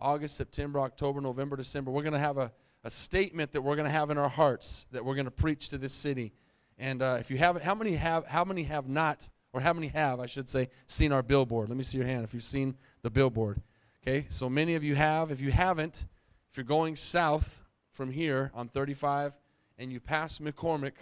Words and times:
August, 0.00 0.36
September, 0.36 0.80
October, 0.80 1.20
November, 1.20 1.56
December, 1.56 1.90
we're 1.90 2.02
going 2.02 2.12
to 2.12 2.18
have 2.18 2.38
a, 2.38 2.52
a 2.84 2.90
statement 2.90 3.52
that 3.52 3.62
we're 3.62 3.76
going 3.76 3.86
to 3.86 3.92
have 3.92 4.10
in 4.10 4.18
our 4.18 4.28
hearts 4.28 4.86
that 4.92 5.04
we're 5.04 5.14
going 5.14 5.24
to 5.24 5.30
preach 5.30 5.68
to 5.70 5.78
this 5.78 5.92
city. 5.92 6.32
And 6.78 7.02
uh, 7.02 7.16
if 7.20 7.30
you 7.30 7.38
haven't, 7.38 7.64
how 7.64 7.74
many 7.74 7.94
have, 7.94 8.26
how 8.26 8.44
many 8.44 8.62
have 8.64 8.88
not, 8.88 9.28
or 9.52 9.60
how 9.60 9.72
many 9.72 9.88
have, 9.88 10.20
I 10.20 10.26
should 10.26 10.48
say, 10.48 10.68
seen 10.86 11.12
our 11.12 11.22
billboard? 11.22 11.68
Let 11.68 11.76
me 11.76 11.84
see 11.84 11.98
your 11.98 12.06
hand 12.06 12.24
if 12.24 12.34
you've 12.34 12.42
seen 12.42 12.76
the 13.02 13.10
billboard. 13.10 13.60
Okay, 14.02 14.26
so 14.28 14.48
many 14.48 14.74
of 14.74 14.84
you 14.84 14.94
have. 14.94 15.30
If 15.30 15.40
you 15.40 15.50
haven't, 15.50 16.04
if 16.50 16.56
you're 16.56 16.64
going 16.64 16.96
south 16.96 17.64
from 17.90 18.10
here 18.10 18.50
on 18.54 18.68
35 18.68 19.32
and 19.78 19.92
you 19.92 20.00
pass 20.00 20.38
McCormick, 20.38 20.94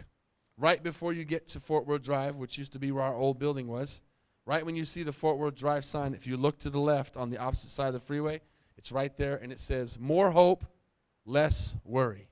right 0.57 0.83
before 0.83 1.13
you 1.13 1.25
get 1.25 1.47
to 1.49 1.61
Fort 1.61 1.87
Worth 1.87 2.03
Drive, 2.03 2.37
which 2.37 2.59
used 2.59 2.73
to 2.73 2.79
be 2.79 2.91
where 2.91 3.05
our 3.05 3.15
old 3.15 3.39
building 3.39 3.69
was, 3.69 4.01
right 4.47 4.65
when 4.65 4.77
you 4.77 4.85
see 4.85 5.03
the 5.03 5.13
Fort 5.13 5.39
Worth 5.39 5.55
Drive 5.55 5.85
sign, 5.85 6.15
if 6.15 6.27
you 6.27 6.37
look 6.37 6.59
to 6.61 6.71
the 6.71 6.81
left 6.81 7.17
on 7.17 7.31
the 7.31 7.39
opposite 7.39 7.71
side 7.71 7.89
of 7.89 7.95
the 7.95 8.01
freeway, 8.01 8.41
it's 8.77 8.93
right 8.93 9.17
there 9.17 9.37
and 9.37 9.53
it 9.53 9.61
says, 9.61 9.99
More 9.99 10.31
hope, 10.31 10.65
less 11.25 11.77
worry. 11.85 12.29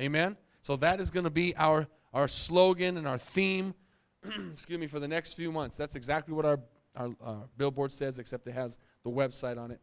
Amen? 0.00 0.36
So 0.62 0.76
that 0.76 1.00
is 1.00 1.10
going 1.10 1.24
to 1.24 1.30
be 1.30 1.54
our, 1.56 1.86
our 2.12 2.28
slogan 2.28 2.96
and 2.96 3.06
our 3.06 3.18
theme, 3.18 3.74
excuse 4.52 4.78
me, 4.78 4.86
for 4.86 5.00
the 5.00 5.08
next 5.08 5.34
few 5.34 5.52
months. 5.52 5.76
That's 5.76 5.96
exactly 5.96 6.34
what 6.34 6.44
our, 6.44 6.60
our 6.96 7.10
uh, 7.24 7.34
billboard 7.56 7.92
says, 7.92 8.18
except 8.18 8.46
it 8.46 8.52
has 8.52 8.78
the 9.04 9.10
website 9.10 9.58
on 9.58 9.70
it 9.70 9.80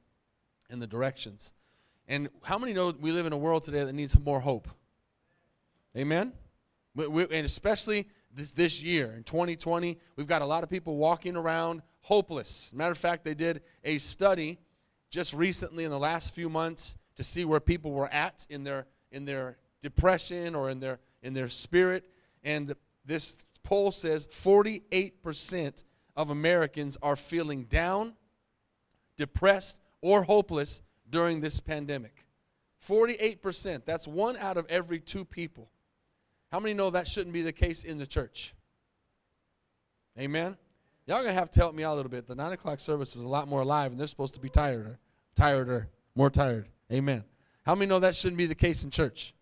and 0.69 0.81
the 0.81 0.87
directions. 0.87 1.53
And 2.07 2.29
how 2.43 2.57
many 2.57 2.73
know 2.73 2.93
we 2.99 3.11
live 3.11 3.25
in 3.25 3.33
a 3.33 3.37
world 3.37 3.63
today 3.63 3.83
that 3.83 3.93
needs 3.93 4.17
more 4.17 4.39
hope? 4.39 4.67
Amen? 5.95 6.33
We, 6.95 7.07
we, 7.07 7.23
and 7.23 7.45
especially 7.45 8.07
this, 8.33 8.51
this 8.51 8.81
year, 8.81 9.13
in 9.15 9.23
2020, 9.23 9.97
we've 10.15 10.27
got 10.27 10.41
a 10.41 10.45
lot 10.45 10.63
of 10.63 10.69
people 10.69 10.97
walking 10.97 11.35
around 11.35 11.81
hopeless. 12.01 12.71
Matter 12.73 12.91
of 12.91 12.97
fact, 12.97 13.23
they 13.23 13.33
did 13.33 13.61
a 13.83 13.97
study 13.97 14.59
just 15.09 15.33
recently 15.33 15.83
in 15.83 15.91
the 15.91 15.99
last 15.99 16.33
few 16.33 16.49
months 16.49 16.95
to 17.15 17.23
see 17.23 17.45
where 17.45 17.59
people 17.59 17.91
were 17.91 18.07
at 18.07 18.45
in 18.49 18.63
their, 18.63 18.85
in 19.11 19.25
their 19.25 19.57
depression 19.81 20.55
or 20.55 20.69
in 20.69 20.79
their, 20.79 20.99
in 21.21 21.33
their 21.33 21.49
spirit. 21.49 22.05
And 22.43 22.73
this 23.05 23.45
poll 23.63 23.91
says 23.91 24.27
48% 24.27 25.83
of 26.15 26.29
Americans 26.29 26.97
are 27.01 27.15
feeling 27.15 27.63
down, 27.63 28.13
depressed, 29.17 29.79
or 30.01 30.23
hopeless 30.23 30.81
during 31.09 31.41
this 31.41 31.59
pandemic. 31.59 32.25
48%. 32.87 33.83
That's 33.85 34.07
one 34.07 34.37
out 34.37 34.57
of 34.57 34.65
every 34.69 34.99
two 34.99 35.25
people. 35.25 35.69
How 36.51 36.59
many 36.59 36.73
know 36.73 36.89
that 36.89 37.07
shouldn't 37.07 37.33
be 37.33 37.41
the 37.41 37.51
case 37.51 37.83
in 37.83 37.97
the 37.97 38.07
church? 38.07 38.53
Amen? 40.17 40.57
Y'all 41.09 41.23
gonna 41.23 41.33
have 41.33 41.49
to 41.49 41.59
help 41.59 41.73
me 41.73 41.83
out 41.83 41.95
a 41.95 41.95
little 41.95 42.11
bit. 42.11 42.27
The 42.27 42.35
nine 42.35 42.51
o'clock 42.51 42.79
service 42.79 43.15
was 43.15 43.25
a 43.25 43.27
lot 43.27 43.47
more 43.47 43.61
alive, 43.61 43.89
and 43.89 43.99
they're 43.99 44.05
supposed 44.05 44.35
to 44.35 44.39
be 44.39 44.47
tireder, 44.47 44.99
tireder, 45.33 45.87
more 46.13 46.29
tired. 46.29 46.67
Amen. 46.93 47.23
How 47.65 47.73
many 47.73 47.89
know 47.89 47.99
that 47.99 48.13
shouldn't 48.13 48.37
be 48.37 48.45
the 48.45 48.53
case 48.53 48.83
in 48.83 48.91
church? 48.91 49.33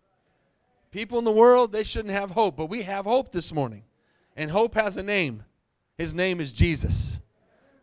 People 0.90 1.18
in 1.18 1.26
the 1.26 1.30
world, 1.30 1.70
they 1.70 1.82
shouldn't 1.82 2.14
have 2.14 2.30
hope, 2.30 2.56
but 2.56 2.70
we 2.70 2.80
have 2.84 3.04
hope 3.04 3.32
this 3.32 3.52
morning. 3.52 3.82
And 4.34 4.50
hope 4.50 4.76
has 4.76 4.96
a 4.96 5.02
name. 5.02 5.44
His 5.98 6.14
name 6.14 6.40
is 6.40 6.54
Jesus. 6.54 7.18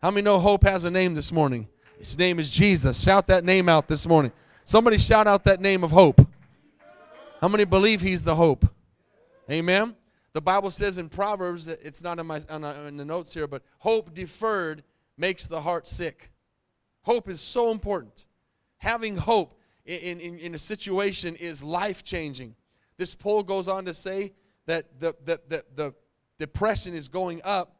How 0.02 0.10
many 0.10 0.24
know 0.24 0.40
hope 0.40 0.64
has 0.64 0.84
a 0.84 0.90
name 0.90 1.14
this 1.14 1.30
morning? 1.30 1.68
His 1.96 2.18
name 2.18 2.40
is 2.40 2.50
Jesus. 2.50 3.00
Shout 3.00 3.28
that 3.28 3.44
name 3.44 3.68
out 3.68 3.86
this 3.86 4.04
morning. 4.04 4.32
Somebody 4.64 4.98
shout 4.98 5.28
out 5.28 5.44
that 5.44 5.60
name 5.60 5.84
of 5.84 5.92
hope. 5.92 6.26
How 7.40 7.46
many 7.46 7.64
believe 7.64 8.00
he's 8.00 8.24
the 8.24 8.34
hope? 8.34 8.66
Amen. 9.48 9.94
The 10.36 10.42
Bible 10.42 10.70
says 10.70 10.98
in 10.98 11.08
Proverbs, 11.08 11.66
it's 11.66 12.02
not 12.02 12.18
in, 12.18 12.26
my, 12.26 12.42
uh, 12.50 12.58
in 12.86 12.98
the 12.98 13.06
notes 13.06 13.32
here, 13.32 13.46
but 13.46 13.62
hope 13.78 14.12
deferred 14.12 14.82
makes 15.16 15.46
the 15.46 15.62
heart 15.62 15.86
sick. 15.86 16.30
Hope 17.04 17.30
is 17.30 17.40
so 17.40 17.70
important. 17.70 18.26
Having 18.76 19.16
hope 19.16 19.58
in, 19.86 20.20
in, 20.20 20.38
in 20.38 20.54
a 20.54 20.58
situation 20.58 21.36
is 21.36 21.62
life 21.62 22.04
changing. 22.04 22.54
This 22.98 23.14
poll 23.14 23.44
goes 23.44 23.66
on 23.66 23.86
to 23.86 23.94
say 23.94 24.34
that 24.66 25.00
the, 25.00 25.16
the, 25.24 25.40
the, 25.48 25.64
the 25.74 25.94
depression 26.38 26.92
is 26.92 27.08
going 27.08 27.40
up, 27.42 27.78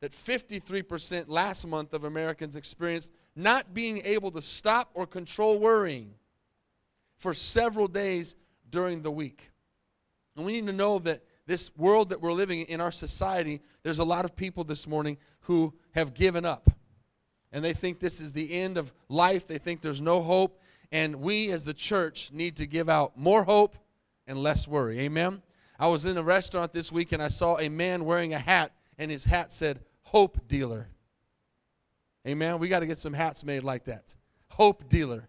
that 0.00 0.12
53% 0.12 1.26
last 1.28 1.66
month 1.66 1.92
of 1.92 2.04
Americans 2.04 2.56
experienced 2.56 3.12
not 3.36 3.74
being 3.74 4.00
able 4.06 4.30
to 4.30 4.40
stop 4.40 4.88
or 4.94 5.06
control 5.06 5.58
worrying 5.58 6.14
for 7.18 7.34
several 7.34 7.86
days 7.86 8.34
during 8.70 9.02
the 9.02 9.10
week. 9.10 9.50
And 10.38 10.46
we 10.46 10.52
need 10.52 10.68
to 10.68 10.72
know 10.72 11.00
that 11.00 11.22
this 11.48 11.74
world 11.76 12.10
that 12.10 12.20
we're 12.20 12.32
living 12.32 12.60
in, 12.60 12.66
in 12.66 12.80
our 12.80 12.92
society, 12.92 13.60
there's 13.82 13.98
a 13.98 14.04
lot 14.04 14.24
of 14.24 14.36
people 14.36 14.62
this 14.64 14.86
morning 14.86 15.16
who 15.40 15.72
have 15.92 16.12
given 16.14 16.44
up. 16.44 16.70
And 17.50 17.64
they 17.64 17.72
think 17.72 17.98
this 17.98 18.20
is 18.20 18.32
the 18.32 18.52
end 18.52 18.76
of 18.76 18.92
life. 19.08 19.48
They 19.48 19.56
think 19.56 19.80
there's 19.80 20.02
no 20.02 20.22
hope. 20.22 20.60
And 20.92 21.16
we 21.16 21.50
as 21.50 21.64
the 21.64 21.72
church 21.72 22.30
need 22.32 22.56
to 22.58 22.66
give 22.66 22.90
out 22.90 23.16
more 23.16 23.44
hope 23.44 23.76
and 24.26 24.38
less 24.38 24.68
worry. 24.68 25.00
Amen? 25.00 25.42
I 25.78 25.88
was 25.88 26.04
in 26.04 26.18
a 26.18 26.22
restaurant 26.22 26.74
this 26.74 26.92
week 26.92 27.12
and 27.12 27.22
I 27.22 27.28
saw 27.28 27.58
a 27.58 27.70
man 27.70 28.04
wearing 28.04 28.34
a 28.34 28.38
hat, 28.38 28.72
and 28.98 29.10
his 29.10 29.24
hat 29.24 29.50
said, 29.50 29.80
Hope 30.02 30.46
Dealer. 30.48 30.88
Amen? 32.26 32.58
We 32.58 32.68
got 32.68 32.80
to 32.80 32.86
get 32.86 32.98
some 32.98 33.14
hats 33.14 33.42
made 33.42 33.62
like 33.62 33.84
that. 33.86 34.14
Hope 34.50 34.86
Dealer. 34.90 35.28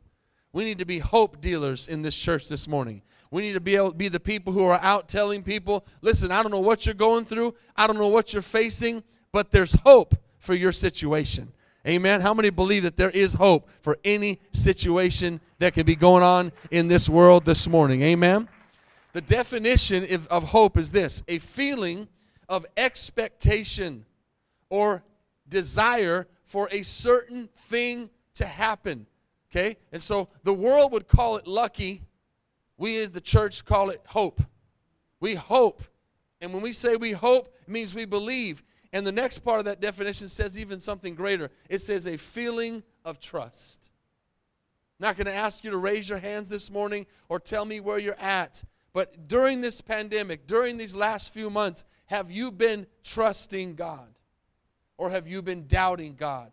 We 0.52 0.66
need 0.66 0.80
to 0.80 0.86
be 0.86 1.00
hope 1.00 1.40
dealers 1.40 1.88
in 1.88 2.02
this 2.02 2.18
church 2.18 2.50
this 2.50 2.68
morning. 2.68 3.04
We 3.32 3.44
need 3.44 3.54
to 3.54 3.62
be 3.62 3.76
able 3.76 3.92
to 3.92 3.98
be 3.98 4.10
the 4.10 4.20
people 4.20 4.54
who 4.54 4.64
are 4.66 4.80
out 4.82 5.08
telling 5.08 5.44
people, 5.44 5.86
listen, 6.02 6.32
I 6.32 6.42
don't 6.42 6.52
know 6.52 6.60
what 6.60 6.86
you're 6.86 6.96
going 6.96 7.26
through, 7.26 7.54
I 7.76 7.86
don't 7.86 7.98
know 7.98 8.08
what 8.08 8.34
you're 8.34 8.42
facing, 8.42 9.04
but 9.32 9.52
there's 9.52 9.74
hope 9.74 10.16
for 10.40 10.56
your 10.56 10.72
situation. 10.72 11.52
Amen. 11.88 12.22
How 12.22 12.34
many 12.34 12.50
believe 12.50 12.84
that 12.84 12.98
there 12.98 13.10
is 13.10 13.36
hope 13.36 13.70
for 13.82 13.98
any 14.04 14.40
situation 14.54 15.40
that 15.60 15.74
can 15.74 15.86
be 15.86 15.96
going 15.96 16.24
on 16.24 16.52
in 16.72 16.88
this 16.88 17.08
world 17.08 17.46
this 17.46 17.68
morning? 17.68 18.02
Amen. 18.02 18.50
The 19.14 19.22
definition 19.22 20.08
of 20.30 20.44
hope 20.44 20.78
is 20.78 20.92
this 20.92 21.24
a 21.28 21.40
feeling 21.40 22.08
of 22.48 22.66
expectation 22.76 24.06
or 24.70 25.04
desire 25.48 26.28
for 26.44 26.68
a 26.72 26.84
certain 26.84 27.48
thing 27.54 28.10
to 28.36 28.46
happen. 28.46 29.06
Okay? 29.52 29.78
And 29.92 30.02
so 30.02 30.30
the 30.44 30.54
world 30.54 30.92
would 30.92 31.08
call 31.08 31.38
it 31.38 31.48
lucky. 31.48 32.02
We 32.80 32.98
as 33.02 33.12
the 33.12 33.22
church 33.22 33.66
call 33.66 33.92
it 33.92 34.02
hope. 34.08 34.42
We 35.20 35.36
hope. 35.36 35.84
And 36.42 36.54
when 36.54 36.64
we 36.64 36.72
say 36.72 36.96
we 36.96 37.12
hope, 37.12 37.54
it 37.62 37.70
means 37.70 37.94
we 37.94 38.06
believe. 38.06 38.64
And 38.92 39.06
the 39.06 39.12
next 39.12 39.40
part 39.40 39.60
of 39.60 39.66
that 39.66 39.82
definition 39.82 40.30
says 40.30 40.58
even 40.58 40.80
something 40.80 41.14
greater 41.14 41.52
it 41.70 41.80
says 41.80 42.08
a 42.08 42.18
feeling 42.18 42.82
of 43.06 43.20
trust. 43.20 43.90
I'm 45.00 45.08
not 45.08 45.18
going 45.18 45.28
to 45.28 45.36
ask 45.36 45.64
you 45.64 45.72
to 45.72 45.78
raise 45.78 46.10
your 46.10 46.20
hands 46.20 46.50
this 46.50 46.72
morning 46.72 47.06
or 47.28 47.40
tell 47.40 47.66
me 47.66 47.80
where 47.82 48.00
you're 48.00 48.20
at. 48.20 48.64
But 48.94 49.28
during 49.28 49.62
this 49.62 49.82
pandemic, 49.82 50.48
during 50.48 50.78
these 50.78 50.96
last 50.96 51.34
few 51.34 51.50
months, 51.50 51.86
have 52.08 52.32
you 52.32 52.50
been 52.52 52.88
trusting 53.04 53.76
God? 53.76 54.08
Or 54.98 55.10
have 55.10 55.28
you 55.28 55.42
been 55.42 55.68
doubting 55.68 56.16
God? 56.16 56.52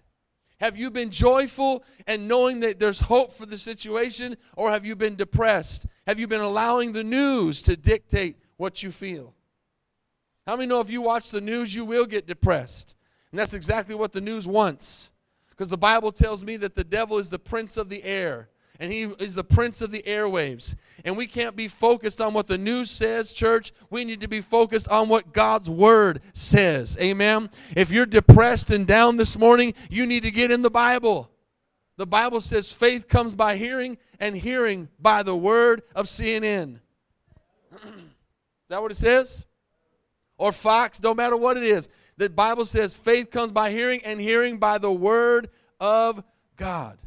Have 0.58 0.76
you 0.78 0.90
been 0.90 1.10
joyful 1.10 1.84
and 2.06 2.26
knowing 2.28 2.60
that 2.60 2.78
there's 2.78 3.00
hope 3.00 3.32
for 3.32 3.44
the 3.44 3.58
situation? 3.58 4.36
Or 4.56 4.70
have 4.70 4.86
you 4.86 4.96
been 4.96 5.16
depressed? 5.16 5.86
Have 6.06 6.18
you 6.18 6.26
been 6.26 6.40
allowing 6.40 6.92
the 6.92 7.04
news 7.04 7.62
to 7.64 7.76
dictate 7.76 8.38
what 8.56 8.82
you 8.82 8.90
feel? 8.90 9.34
How 10.46 10.56
many 10.56 10.68
know 10.68 10.80
if 10.80 10.90
you 10.90 11.02
watch 11.02 11.30
the 11.30 11.40
news, 11.40 11.74
you 11.74 11.84
will 11.84 12.06
get 12.06 12.26
depressed? 12.26 12.94
And 13.30 13.38
that's 13.38 13.54
exactly 13.54 13.94
what 13.94 14.12
the 14.12 14.20
news 14.20 14.46
wants. 14.46 15.10
Because 15.50 15.68
the 15.68 15.78
Bible 15.78 16.12
tells 16.12 16.42
me 16.42 16.56
that 16.58 16.74
the 16.74 16.84
devil 16.84 17.18
is 17.18 17.28
the 17.28 17.38
prince 17.38 17.76
of 17.76 17.88
the 17.88 18.02
air 18.04 18.48
and 18.78 18.92
he 18.92 19.02
is 19.02 19.34
the 19.34 19.44
prince 19.44 19.80
of 19.80 19.90
the 19.90 20.02
airwaves. 20.02 20.74
And 21.04 21.16
we 21.16 21.26
can't 21.26 21.56
be 21.56 21.68
focused 21.68 22.20
on 22.20 22.34
what 22.34 22.46
the 22.46 22.58
news 22.58 22.90
says, 22.90 23.32
church. 23.32 23.72
We 23.90 24.04
need 24.04 24.20
to 24.20 24.28
be 24.28 24.40
focused 24.40 24.88
on 24.88 25.08
what 25.08 25.32
God's 25.32 25.70
word 25.70 26.20
says. 26.34 26.96
Amen. 27.00 27.50
If 27.74 27.90
you're 27.90 28.06
depressed 28.06 28.70
and 28.70 28.86
down 28.86 29.16
this 29.16 29.38
morning, 29.38 29.74
you 29.88 30.06
need 30.06 30.24
to 30.24 30.30
get 30.30 30.50
in 30.50 30.62
the 30.62 30.70
Bible. 30.70 31.30
The 31.96 32.06
Bible 32.06 32.40
says 32.40 32.72
faith 32.72 33.08
comes 33.08 33.34
by 33.34 33.56
hearing, 33.56 33.96
and 34.20 34.36
hearing 34.36 34.88
by 34.98 35.22
the 35.22 35.36
word 35.36 35.82
of 35.94 36.06
CNN. 36.06 36.80
is 37.72 37.80
that 38.68 38.82
what 38.82 38.90
it 38.90 38.96
says? 38.96 39.44
Or 40.36 40.52
Fox, 40.52 41.02
no 41.02 41.14
matter 41.14 41.36
what 41.36 41.56
it 41.56 41.62
is. 41.62 41.88
The 42.18 42.28
Bible 42.28 42.64
says 42.64 42.94
faith 42.94 43.30
comes 43.30 43.52
by 43.52 43.70
hearing, 43.70 44.02
and 44.04 44.20
hearing 44.20 44.58
by 44.58 44.78
the 44.78 44.92
word 44.92 45.48
of 45.80 46.22
God. 46.56 46.98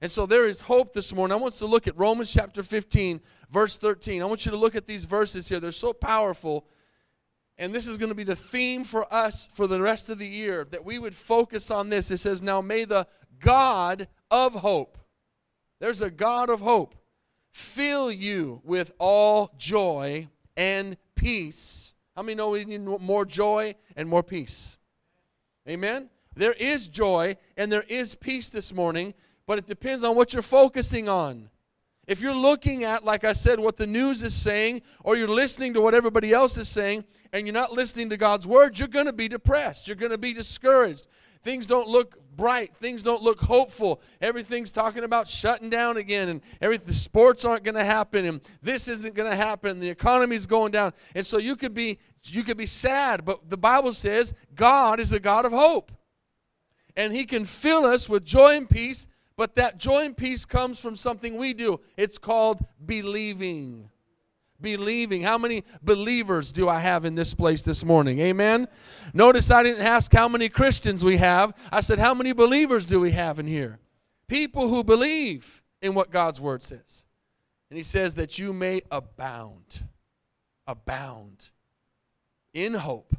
And 0.00 0.10
so 0.10 0.26
there 0.26 0.46
is 0.46 0.60
hope 0.60 0.92
this 0.92 1.12
morning. 1.12 1.36
I 1.36 1.40
want 1.40 1.54
us 1.54 1.58
to 1.58 1.66
look 1.66 1.88
at 1.88 1.98
Romans 1.98 2.32
chapter 2.32 2.62
15, 2.62 3.20
verse 3.50 3.78
13. 3.78 4.22
I 4.22 4.26
want 4.26 4.46
you 4.46 4.52
to 4.52 4.56
look 4.56 4.76
at 4.76 4.86
these 4.86 5.04
verses 5.04 5.48
here. 5.48 5.58
They're 5.58 5.72
so 5.72 5.92
powerful. 5.92 6.66
And 7.56 7.74
this 7.74 7.88
is 7.88 7.98
going 7.98 8.10
to 8.10 8.14
be 8.14 8.22
the 8.22 8.36
theme 8.36 8.84
for 8.84 9.12
us 9.12 9.48
for 9.52 9.66
the 9.66 9.80
rest 9.80 10.08
of 10.08 10.18
the 10.18 10.26
year 10.26 10.64
that 10.70 10.84
we 10.84 11.00
would 11.00 11.14
focus 11.14 11.72
on 11.72 11.88
this. 11.88 12.12
It 12.12 12.18
says, 12.18 12.42
Now 12.42 12.60
may 12.60 12.84
the 12.84 13.08
God 13.40 14.06
of 14.30 14.54
hope, 14.54 14.98
there's 15.80 16.00
a 16.00 16.10
God 16.10 16.48
of 16.48 16.60
hope, 16.60 16.94
fill 17.50 18.12
you 18.12 18.60
with 18.64 18.92
all 18.98 19.52
joy 19.58 20.28
and 20.56 20.96
peace. 21.16 21.92
How 22.14 22.22
many 22.22 22.36
know 22.36 22.50
we 22.50 22.64
need 22.64 22.82
more 22.82 23.24
joy 23.24 23.74
and 23.96 24.08
more 24.08 24.22
peace? 24.22 24.78
Amen? 25.68 26.10
There 26.36 26.52
is 26.52 26.86
joy 26.86 27.36
and 27.56 27.70
there 27.70 27.84
is 27.88 28.14
peace 28.14 28.48
this 28.48 28.72
morning 28.72 29.14
but 29.48 29.56
it 29.56 29.66
depends 29.66 30.04
on 30.04 30.14
what 30.14 30.34
you're 30.34 30.42
focusing 30.42 31.08
on. 31.08 31.48
If 32.06 32.20
you're 32.20 32.34
looking 32.34 32.84
at, 32.84 33.02
like 33.02 33.24
I 33.24 33.32
said, 33.32 33.58
what 33.58 33.78
the 33.78 33.86
news 33.86 34.22
is 34.22 34.34
saying, 34.34 34.82
or 35.02 35.16
you're 35.16 35.26
listening 35.26 35.72
to 35.72 35.80
what 35.80 35.94
everybody 35.94 36.32
else 36.34 36.58
is 36.58 36.68
saying, 36.68 37.04
and 37.32 37.46
you're 37.46 37.54
not 37.54 37.72
listening 37.72 38.10
to 38.10 38.18
God's 38.18 38.46
word, 38.46 38.78
you're 38.78 38.88
going 38.88 39.06
to 39.06 39.12
be 39.12 39.26
depressed. 39.26 39.88
You're 39.88 39.96
going 39.96 40.12
to 40.12 40.18
be 40.18 40.34
discouraged. 40.34 41.06
Things 41.42 41.66
don't 41.66 41.88
look 41.88 42.18
bright. 42.36 42.76
Things 42.76 43.02
don't 43.02 43.22
look 43.22 43.40
hopeful. 43.40 44.02
Everything's 44.20 44.70
talking 44.70 45.02
about 45.02 45.28
shutting 45.28 45.70
down 45.70 45.96
again, 45.96 46.28
and 46.28 46.42
every, 46.60 46.76
the 46.76 46.92
sports 46.92 47.46
aren't 47.46 47.64
going 47.64 47.74
to 47.74 47.84
happen, 47.84 48.26
and 48.26 48.42
this 48.60 48.86
isn't 48.86 49.14
going 49.14 49.30
to 49.30 49.36
happen. 49.36 49.80
The 49.80 49.88
economy's 49.88 50.44
going 50.44 50.72
down, 50.72 50.92
and 51.14 51.24
so 51.24 51.38
you 51.38 51.56
could 51.56 51.72
be 51.72 51.98
you 52.24 52.42
could 52.42 52.58
be 52.58 52.66
sad. 52.66 53.24
But 53.24 53.48
the 53.48 53.56
Bible 53.56 53.94
says 53.94 54.34
God 54.54 55.00
is 55.00 55.10
a 55.14 55.20
God 55.20 55.46
of 55.46 55.52
hope, 55.52 55.90
and 56.98 57.14
He 57.14 57.24
can 57.24 57.46
fill 57.46 57.86
us 57.86 58.10
with 58.10 58.24
joy 58.24 58.54
and 58.54 58.68
peace 58.68 59.08
but 59.38 59.54
that 59.54 59.78
joy 59.78 60.04
and 60.04 60.16
peace 60.16 60.44
comes 60.44 60.80
from 60.80 60.96
something 60.96 61.36
we 61.36 61.54
do. 61.54 61.80
It's 61.96 62.18
called 62.18 62.58
believing. 62.84 63.88
Believing. 64.60 65.22
How 65.22 65.38
many 65.38 65.62
believers 65.80 66.52
do 66.52 66.68
I 66.68 66.80
have 66.80 67.04
in 67.04 67.14
this 67.14 67.34
place 67.34 67.62
this 67.62 67.84
morning? 67.84 68.18
Amen. 68.18 68.66
Notice 69.14 69.48
I 69.52 69.62
didn't 69.62 69.86
ask 69.86 70.12
how 70.12 70.28
many 70.28 70.48
Christians 70.48 71.04
we 71.04 71.18
have. 71.18 71.54
I 71.70 71.80
said, 71.80 72.00
how 72.00 72.14
many 72.14 72.32
believers 72.32 72.84
do 72.84 73.00
we 73.00 73.12
have 73.12 73.38
in 73.38 73.46
here? 73.46 73.78
People 74.26 74.68
who 74.68 74.82
believe 74.82 75.62
in 75.80 75.94
what 75.94 76.10
God's 76.10 76.40
word 76.40 76.64
says. 76.64 77.06
And 77.70 77.76
he 77.76 77.84
says 77.84 78.16
that 78.16 78.40
you 78.40 78.52
may 78.52 78.82
abound, 78.90 79.84
abound 80.66 81.50
in 82.52 82.74
hope 82.74 83.14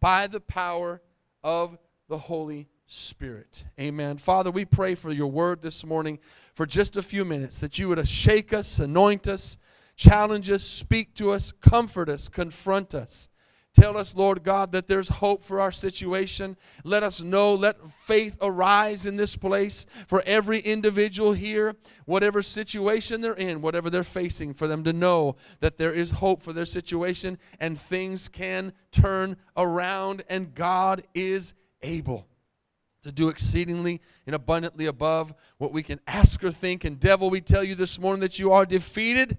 by 0.00 0.26
the 0.26 0.40
power 0.40 1.00
of 1.44 1.78
the 2.08 2.18
Holy 2.18 2.66
Spirit. 2.94 3.64
Amen. 3.78 4.18
Father, 4.18 4.52
we 4.52 4.64
pray 4.64 4.94
for 4.94 5.10
your 5.10 5.26
word 5.26 5.60
this 5.62 5.84
morning 5.84 6.20
for 6.54 6.64
just 6.64 6.96
a 6.96 7.02
few 7.02 7.24
minutes 7.24 7.60
that 7.60 7.76
you 7.78 7.88
would 7.88 8.06
shake 8.06 8.52
us, 8.52 8.78
anoint 8.78 9.26
us, 9.26 9.58
challenge 9.96 10.48
us, 10.48 10.62
speak 10.62 11.14
to 11.16 11.32
us, 11.32 11.50
comfort 11.50 12.08
us, 12.08 12.28
confront 12.28 12.94
us. 12.94 13.28
Tell 13.74 13.98
us, 13.98 14.14
Lord 14.14 14.44
God, 14.44 14.70
that 14.70 14.86
there's 14.86 15.08
hope 15.08 15.42
for 15.42 15.60
our 15.60 15.72
situation. 15.72 16.56
Let 16.84 17.02
us 17.02 17.20
know, 17.20 17.52
let 17.54 17.90
faith 17.90 18.36
arise 18.40 19.04
in 19.04 19.16
this 19.16 19.34
place 19.34 19.86
for 20.06 20.22
every 20.24 20.60
individual 20.60 21.32
here, 21.32 21.74
whatever 22.04 22.40
situation 22.40 23.20
they're 23.20 23.34
in, 23.34 23.60
whatever 23.60 23.90
they're 23.90 24.04
facing, 24.04 24.54
for 24.54 24.68
them 24.68 24.84
to 24.84 24.92
know 24.92 25.34
that 25.58 25.78
there 25.78 25.92
is 25.92 26.12
hope 26.12 26.40
for 26.40 26.52
their 26.52 26.64
situation 26.64 27.38
and 27.58 27.76
things 27.76 28.28
can 28.28 28.72
turn 28.92 29.36
around 29.56 30.22
and 30.28 30.54
God 30.54 31.02
is 31.12 31.54
able 31.82 32.28
to 33.04 33.12
do 33.12 33.28
exceedingly 33.28 34.00
and 34.26 34.34
abundantly 34.34 34.86
above 34.86 35.32
what 35.58 35.72
we 35.72 35.82
can 35.82 36.00
ask 36.06 36.42
or 36.42 36.50
think. 36.50 36.84
And, 36.84 36.98
devil, 36.98 37.30
we 37.30 37.40
tell 37.40 37.62
you 37.62 37.74
this 37.74 38.00
morning 38.00 38.20
that 38.20 38.38
you 38.38 38.52
are 38.52 38.66
defeated. 38.66 39.38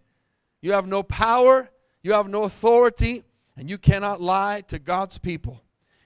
You 0.62 0.72
have 0.72 0.88
no 0.88 1.04
power, 1.04 1.70
you 2.02 2.14
have 2.14 2.28
no 2.28 2.44
authority, 2.44 3.24
and 3.58 3.70
you 3.70 3.78
cannot 3.78 4.22
lie 4.22 4.62
to 4.68 4.80
God's 4.80 5.18
people. 5.18 5.62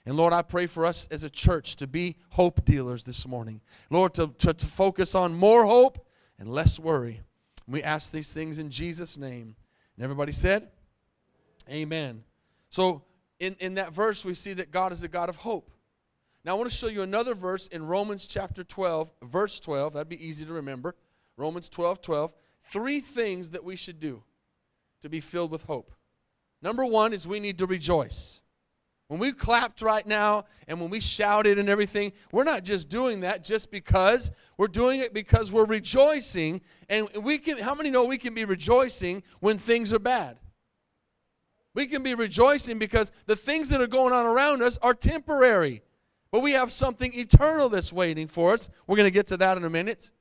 And 0.05 0.17
Lord, 0.17 0.33
I 0.33 0.41
pray 0.41 0.65
for 0.65 0.85
us 0.85 1.07
as 1.11 1.23
a 1.23 1.29
church 1.29 1.75
to 1.77 1.87
be 1.87 2.15
hope 2.29 2.65
dealers 2.65 3.03
this 3.03 3.27
morning. 3.27 3.61
Lord, 3.89 4.13
to, 4.15 4.33
to, 4.39 4.53
to 4.53 4.65
focus 4.65 5.13
on 5.13 5.33
more 5.35 5.65
hope 5.65 6.05
and 6.39 6.49
less 6.49 6.79
worry. 6.79 7.21
We 7.67 7.83
ask 7.83 8.11
these 8.11 8.33
things 8.33 8.57
in 8.57 8.69
Jesus' 8.69 9.17
name. 9.17 9.55
And 9.95 10.03
everybody 10.03 10.31
said, 10.31 10.69
Amen. 11.69 12.23
So, 12.69 13.03
in, 13.39 13.55
in 13.59 13.75
that 13.75 13.93
verse, 13.93 14.25
we 14.25 14.33
see 14.33 14.53
that 14.53 14.71
God 14.71 14.91
is 14.91 15.03
a 15.03 15.07
God 15.07 15.29
of 15.29 15.35
hope. 15.35 15.69
Now, 16.45 16.53
I 16.53 16.57
want 16.57 16.69
to 16.69 16.75
show 16.75 16.87
you 16.87 17.01
another 17.01 17.35
verse 17.35 17.67
in 17.67 17.85
Romans 17.85 18.25
chapter 18.25 18.63
12, 18.63 19.11
verse 19.23 19.59
12. 19.59 19.93
That'd 19.93 20.07
be 20.07 20.25
easy 20.25 20.45
to 20.45 20.53
remember. 20.53 20.95
Romans 21.37 21.67
12, 21.67 22.01
12. 22.01 22.33
Three 22.71 23.01
things 23.01 23.51
that 23.51 23.63
we 23.63 23.75
should 23.75 23.99
do 23.99 24.23
to 25.01 25.09
be 25.09 25.19
filled 25.19 25.51
with 25.51 25.63
hope. 25.63 25.93
Number 26.61 26.85
one 26.85 27.13
is 27.13 27.27
we 27.27 27.39
need 27.39 27.57
to 27.57 27.65
rejoice. 27.65 28.41
When 29.07 29.19
we 29.19 29.33
clapped 29.33 29.81
right 29.81 30.05
now 30.05 30.45
and 30.67 30.79
when 30.79 30.89
we 30.89 30.99
shouted 30.99 31.57
and 31.57 31.67
everything, 31.67 32.13
we're 32.31 32.43
not 32.43 32.63
just 32.63 32.89
doing 32.89 33.21
that 33.21 33.43
just 33.43 33.71
because. 33.71 34.31
We're 34.57 34.67
doing 34.67 35.01
it 35.01 35.13
because 35.13 35.51
we're 35.51 35.65
rejoicing. 35.65 36.61
And 36.89 37.09
we 37.21 37.39
can, 37.39 37.57
how 37.57 37.73
many 37.73 37.89
know 37.89 38.05
we 38.05 38.19
can 38.19 38.33
be 38.35 38.45
rejoicing 38.45 39.23
when 39.39 39.57
things 39.57 39.91
are 39.93 39.99
bad? 39.99 40.37
We 41.73 41.87
can 41.87 42.03
be 42.03 42.13
rejoicing 42.13 42.77
because 42.77 43.11
the 43.25 43.35
things 43.35 43.69
that 43.69 43.81
are 43.81 43.87
going 43.87 44.13
on 44.13 44.25
around 44.25 44.61
us 44.61 44.77
are 44.81 44.93
temporary. 44.93 45.81
But 46.31 46.41
we 46.41 46.51
have 46.51 46.71
something 46.71 47.11
eternal 47.13 47.69
that's 47.69 47.91
waiting 47.91 48.27
for 48.27 48.53
us. 48.53 48.69
We're 48.85 48.95
going 48.95 49.07
to 49.07 49.11
get 49.11 49.27
to 49.27 49.37
that 49.37 49.57
in 49.57 49.65
a 49.65 49.69
minute. 49.69 50.11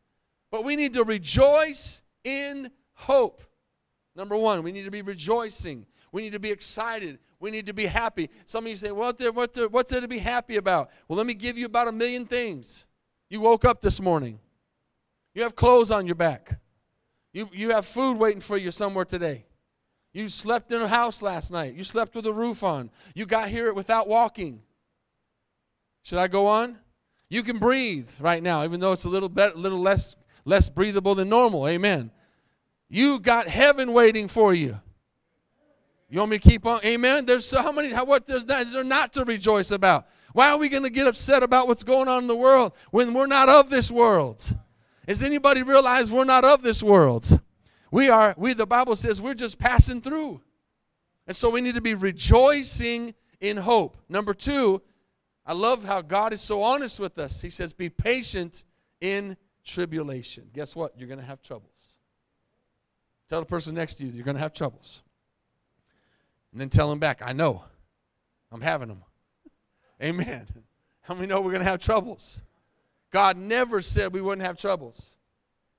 But 0.51 0.65
we 0.65 0.77
need 0.77 0.95
to 0.95 1.05
rejoice 1.05 2.03
in 2.25 2.71
hope. 2.95 3.43
Number 4.17 4.37
one, 4.37 4.63
we 4.63 4.73
need 4.73 4.85
to 4.85 4.91
be 4.91 5.03
rejoicing. 5.03 5.87
We 6.11 6.23
need 6.23 6.33
to 6.33 6.41
be 6.41 6.51
excited. 6.51 7.19
We 7.41 7.51
need 7.51 7.67
to 7.67 7.75
be 7.75 7.87
happy. 7.87 8.31
Some 8.47 8.65
of 8.65 8.71
you 8.71 8.77
say, 8.77 8.91
what 8.91 9.19
there, 9.19 9.33
what 9.33 9.53
there, 9.53 9.69
what's 9.69 9.93
there 9.93 10.01
to 10.01 10.09
be 10.09 10.19
happy 10.19 10.57
about? 10.57 10.91
Well, 11.07 11.17
let 11.17 11.27
me 11.27 11.35
give 11.35 11.59
you 11.59 11.67
about 11.67 11.89
a 11.89 11.93
million 11.93 12.25
things. 12.25 12.87
You 13.29 13.41
woke 13.41 13.65
up 13.65 13.83
this 13.83 14.01
morning. 14.01 14.41
You 15.35 15.43
have 15.43 15.55
clothes 15.55 15.91
on 15.91 16.07
your 16.07 16.17
back. 16.17 16.59
You, 17.33 17.49
you 17.53 17.71
have 17.71 17.87
food 17.87 18.17
waiting 18.17 18.41
for 18.41 18.57
you 18.57 18.71
somewhere 18.71 19.05
today. 19.05 19.45
You 20.13 20.29
slept 20.29 20.73
in 20.73 20.81
a 20.81 20.89
house 20.89 21.23
last 21.23 21.53
night. 21.53 21.75
You 21.75 21.85
slept 21.85 22.15
with 22.15 22.27
a 22.27 22.33
roof 22.33 22.65
on. 22.65 22.91
You 23.15 23.27
got 23.27 23.51
here 23.51 23.73
without 23.75 24.09
walking. 24.09 24.63
Should 26.03 26.19
I 26.19 26.29
go 26.29 26.47
on? 26.47 26.79
You 27.29 27.43
can 27.43 27.59
breathe 27.59 28.09
right 28.21 28.43
now, 28.43 28.65
even 28.65 28.81
though 28.81 28.93
it's 28.93 29.05
a 29.05 29.09
little 29.09 29.29
better, 29.29 29.55
little 29.57 29.81
less 29.81 30.17
less 30.45 30.71
breathable 30.71 31.15
than 31.15 31.29
normal. 31.29 31.69
Amen. 31.69 32.11
You 32.89 33.21
got 33.21 33.49
heaven 33.49 33.93
waiting 33.93 34.29
for 34.29 34.55
you. 34.55 34.81
You 36.09 36.21
want 36.21 36.31
me 36.31 36.39
to 36.39 36.49
keep 36.49 36.65
on? 36.65 36.81
Amen. 36.85 37.27
There's 37.27 37.45
so 37.45 37.63
how 37.63 37.71
many 37.71 37.93
how 37.93 38.07
what 38.07 38.27
there's 38.27 38.47
not, 38.47 38.63
is 38.63 38.73
there 38.73 38.85
not 38.85 39.13
to 39.13 39.25
rejoice 39.25 39.71
about? 39.71 40.07
Why 40.33 40.51
are 40.51 40.59
we 40.59 40.69
going 40.69 40.83
to 40.85 40.91
get 40.91 41.07
upset 41.07 41.43
about 41.43 41.69
what's 41.69 41.83
going 41.83 42.09
on 42.09 42.23
in 42.23 42.29
the 42.29 42.37
world 42.37 42.73
when 42.91 43.13
we're 43.13 43.27
not 43.27 43.49
of 43.49 43.71
this 43.71 43.91
world? 43.91 44.57
Does 45.07 45.23
anybody 45.23 45.63
realize 45.63 46.11
we're 46.11 46.25
not 46.25 46.45
of 46.45 46.63
this 46.63 46.83
world? 46.83 47.41
We 47.91 48.09
are, 48.11 48.35
we 48.37 48.55
the 48.55 48.67
Bible 48.67 48.97
says 48.97 49.21
we're 49.21 49.35
just 49.35 49.59
passing 49.59 50.01
through. 50.01 50.43
And 51.27 51.37
so 51.37 51.51
we 51.51 51.61
need 51.61 51.75
to 51.75 51.81
be 51.81 51.95
rejoicing 51.95 53.15
in 53.41 53.57
hope. 53.59 53.99
Number 54.09 54.35
two, 54.35 54.83
I 55.49 55.55
love 55.55 55.83
how 55.83 56.03
God 56.03 56.35
is 56.35 56.43
so 56.43 56.63
honest 56.63 57.01
with 57.01 57.19
us. 57.19 57.41
He 57.41 57.49
says, 57.49 57.73
Be 57.73 57.89
patient 57.89 58.65
in 59.01 59.35
tribulation. 59.65 60.51
Guess 60.53 60.77
what? 60.77 60.93
You're 60.99 61.09
going 61.09 61.21
to 61.21 61.25
have 61.25 61.41
troubles. 61.41 61.97
Tell 63.31 63.41
the 63.41 63.47
person 63.47 63.75
next 63.75 63.95
to 63.95 64.05
you, 64.05 64.13
you're 64.13 64.27
going 64.27 64.37
to 64.37 64.43
have 64.43 64.53
troubles. 64.53 65.03
And 66.53 66.61
then 66.61 66.69
tell 66.69 66.91
them 66.91 66.99
back, 66.99 67.23
I 67.25 67.33
know. 67.33 67.65
I'm 68.53 68.61
having 68.61 68.89
them. 68.89 69.03
Amen. 70.03 70.47
How 71.01 71.15
many 71.15 71.27
know 71.27 71.41
we're 71.41 71.53
going 71.53 71.65
to 71.65 71.71
have 71.71 71.81
troubles? 71.81 72.43
God 73.11 73.39
never 73.39 73.81
said 73.81 74.13
we 74.13 74.21
wouldn't 74.21 74.47
have 74.47 74.59
troubles. 74.59 75.17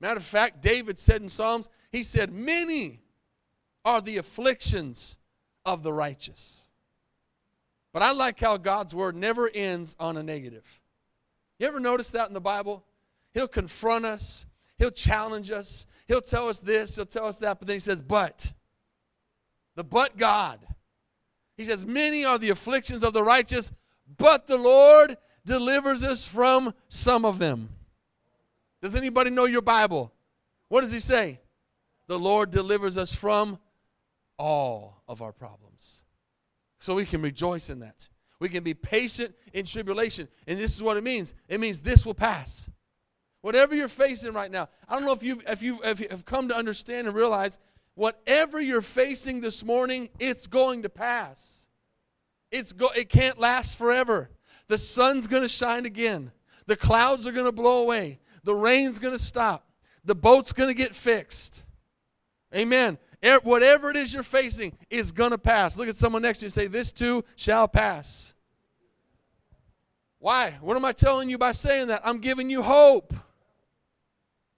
Matter 0.02 0.18
of 0.18 0.24
fact, 0.24 0.64
David 0.64 0.98
said 0.98 1.22
in 1.22 1.30
Psalms, 1.30 1.70
he 1.92 2.02
said, 2.02 2.34
Many 2.34 3.02
are 3.86 4.02
the 4.02 4.18
afflictions 4.18 5.18
of 5.64 5.84
the 5.84 5.94
righteous. 5.94 6.69
But 7.94 8.04
I 8.04 8.12
like 8.12 8.40
how 8.40 8.58
God's 8.58 8.94
word 8.94 9.16
never 9.16 9.50
ends 9.54 9.96
on 10.00 10.18
a 10.18 10.24
negative. 10.24 10.80
You 11.58 11.68
ever 11.68 11.80
notice 11.80 12.12
that 12.12 12.28
in 12.28 12.34
the 12.34 12.42
Bible? 12.42 12.86
He'll 13.34 13.48
confront 13.48 14.06
us, 14.06 14.46
he'll 14.78 14.92
challenge 14.92 15.52
us, 15.52 15.86
he'll 16.08 16.22
tell 16.22 16.50
us 16.50 16.60
this, 16.60 16.96
he'll 16.96 17.06
tell 17.06 17.26
us 17.26 17.38
that, 17.38 17.60
but 17.60 17.68
then 17.68 17.76
he 17.76 17.80
says, 17.80 18.02
but. 18.02 18.52
The 19.76 19.84
but 19.84 20.18
God. 20.18 20.60
He 21.58 21.66
says, 21.66 21.86
Many 21.86 22.26
are 22.26 22.38
the 22.38 22.50
afflictions 22.50 23.04
of 23.04 23.14
the 23.14 23.24
righteous, 23.24 23.72
but 24.18 24.48
the 24.48 24.58
Lord 24.58 25.18
delivers 25.46 26.04
us 26.04 26.28
from 26.28 26.74
some 26.90 27.26
of 27.26 27.40
them. 27.40 27.70
Does 28.82 28.96
anybody 28.96 29.30
know 29.30 29.46
your 29.46 29.62
Bible? 29.62 30.14
What 30.70 30.82
does 30.82 30.92
he 30.92 31.00
say? 31.00 31.40
The 32.08 32.18
Lord 32.18 32.52
delivers 32.52 32.98
us 32.98 33.14
from 33.14 33.60
all 34.38 35.04
of 35.08 35.22
our 35.22 35.32
problems. 35.32 35.69
So 36.80 36.96
we 36.96 37.06
can 37.06 37.22
rejoice 37.22 37.70
in 37.70 37.80
that. 37.80 38.08
We 38.40 38.50
can 38.50 38.64
be 38.64 38.74
patient 38.74 39.36
in 39.54 39.66
tribulation. 39.66 40.28
And 40.48 40.58
this 40.58 40.76
is 40.76 40.82
what 40.82 40.98
it 40.98 41.04
means 41.04 41.34
it 41.48 41.60
means 41.60 41.82
this 41.82 42.06
will 42.06 42.14
pass. 42.14 42.70
Whatever 43.42 43.76
you're 43.76 43.88
facing 43.88 44.34
right 44.34 44.52
now, 44.52 44.68
I 44.88 44.96
don't 44.96 45.06
know 45.06 45.14
if 45.14 45.24
you've, 45.24 45.44
if 45.48 45.64
you've, 45.64 45.80
if 45.84 46.00
you've 46.00 46.26
come 46.26 46.50
to 46.50 46.56
understand 46.56 47.08
and 47.08 47.16
realize 47.16 47.60
whatever 47.96 48.60
you're 48.60 48.82
facing 48.82 49.42
this 49.42 49.64
morning, 49.64 50.10
it's 50.20 50.48
going 50.48 50.84
to 50.84 50.90
pass. 50.90 51.70
It's 52.52 52.74
go, 52.74 52.90
it 52.96 53.10
can't 53.10 53.40
last 53.40 53.78
forever. 53.78 54.30
The 54.68 54.78
sun's 54.78 55.28
going 55.28 55.42
to 55.42 55.48
shine 55.48 55.86
again. 55.86 56.32
The 56.66 56.76
clouds 56.76 57.28
are 57.28 57.32
going 57.32 57.46
to 57.46 57.52
blow 57.52 57.82
away. 57.84 58.20
The 58.44 58.54
rain's 58.54 59.00
going 59.00 59.16
to 59.16 59.24
stop. 59.24 59.70
The 60.04 60.16
boat's 60.16 60.54
going 60.54 60.70
to 60.70 60.74
get 60.74 60.96
fixed. 60.96 61.64
Amen. 62.56 62.98
Whatever 63.44 63.90
it 63.90 63.98
is 63.98 64.14
you're 64.14 64.24
facing 64.24 64.78
is 64.90 65.12
going 65.12 65.32
to 65.32 65.38
pass. 65.38 65.78
Look 65.78 65.90
at 65.90 65.98
someone 65.98 66.22
next 66.22 66.40
to 66.40 66.44
you 66.44 66.48
and 66.48 66.54
say, 66.54 66.68
This 66.68 66.92
too 66.92 67.24
shall 67.36 67.68
pass. 67.68 68.34
Why? 70.20 70.58
What 70.62 70.76
am 70.76 70.86
I 70.86 70.92
telling 70.92 71.30
you 71.30 71.38
by 71.38 71.54
saying 71.54 71.88
that? 71.88 72.02
I'm 72.04 72.20
giving 72.20 72.50
you 72.50 72.62
hope. 72.62 73.14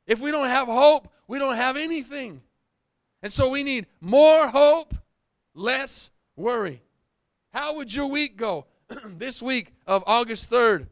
If 0.08 0.20
we 0.20 0.32
don't 0.32 0.48
have 0.48 0.68
hope, 0.68 1.08
we 1.28 1.40
don't 1.40 1.56
have 1.56 1.78
anything. 1.78 2.42
And 3.24 3.32
so 3.32 3.50
we 3.50 3.64
need 3.64 3.86
more 4.00 4.48
hope, 4.48 4.96
less 5.54 6.12
worry. 6.36 6.82
How 7.54 7.76
would 7.76 7.94
your 7.94 8.08
week 8.08 8.38
go 8.38 8.66
this 9.18 9.42
week 9.42 9.74
of 9.86 10.04
August 10.08 10.50
3rd 10.50 10.88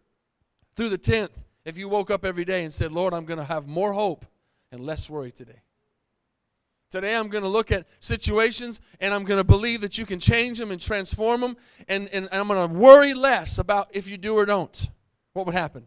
through 0.75 0.89
the 0.89 0.97
10th 0.97 1.31
if 1.65 1.77
you 1.77 1.89
woke 1.89 2.11
up 2.11 2.23
every 2.23 2.45
day 2.45 2.63
and 2.63 2.73
said, 2.73 2.91
Lord, 2.91 3.13
I'm 3.13 3.25
going 3.25 3.39
to 3.39 3.43
have 3.43 3.67
more 3.67 3.93
hope 3.93 4.25
and 4.71 4.81
less 4.81 5.09
worry 5.09 5.31
today? 5.31 5.61
Today, 6.89 7.15
I'm 7.15 7.27
going 7.27 7.43
to 7.43 7.49
look 7.49 7.71
at 7.71 7.85
situations 7.99 8.81
and 8.99 9.13
I'm 9.13 9.23
going 9.23 9.37
to 9.37 9.43
believe 9.43 9.81
that 9.81 9.99
you 9.99 10.07
can 10.07 10.19
change 10.19 10.57
them 10.57 10.71
and 10.71 10.81
transform 10.81 11.41
them, 11.41 11.55
and, 11.87 12.09
and, 12.11 12.27
and 12.31 12.41
I'm 12.41 12.47
going 12.47 12.67
to 12.67 12.73
worry 12.73 13.13
less 13.13 13.59
about 13.59 13.89
if 13.91 14.09
you 14.09 14.17
do 14.17 14.33
or 14.33 14.45
don't. 14.45 14.89
What 15.33 15.45
would 15.45 15.53
happen? 15.53 15.85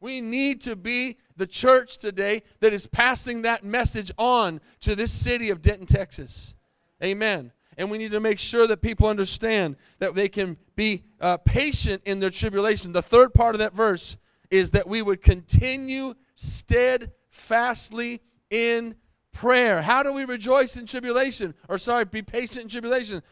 We 0.00 0.20
need 0.20 0.60
to 0.62 0.76
be 0.76 1.16
the 1.36 1.46
church 1.46 1.96
today 1.96 2.42
that 2.60 2.74
is 2.74 2.86
passing 2.86 3.42
that 3.42 3.64
message 3.64 4.10
on 4.18 4.60
to 4.80 4.94
this 4.94 5.12
city 5.12 5.48
of 5.48 5.62
Denton, 5.62 5.86
Texas. 5.86 6.56
Amen. 7.02 7.50
And 7.78 7.90
we 7.90 7.96
need 7.96 8.10
to 8.10 8.20
make 8.20 8.38
sure 8.38 8.66
that 8.66 8.82
people 8.82 9.08
understand 9.08 9.76
that 9.98 10.14
they 10.14 10.28
can 10.28 10.58
be 10.76 11.04
uh, 11.20 11.38
patient 11.38 12.02
in 12.04 12.20
their 12.20 12.30
tribulation. 12.30 12.92
The 12.92 13.00
third 13.00 13.32
part 13.32 13.54
of 13.54 13.60
that 13.60 13.72
verse 13.72 14.18
is 14.50 14.72
that 14.72 14.86
we 14.86 15.00
would 15.00 15.22
continue 15.22 16.12
steadfastly 16.36 18.20
in 18.50 18.94
prayer. 19.32 19.82
How 19.82 20.02
do 20.02 20.12
we 20.12 20.24
rejoice 20.24 20.76
in 20.76 20.86
tribulation? 20.86 21.54
Or, 21.68 21.78
sorry, 21.78 22.04
be 22.04 22.22
patient 22.22 22.64
in 22.64 22.68
tribulation? 22.68 23.22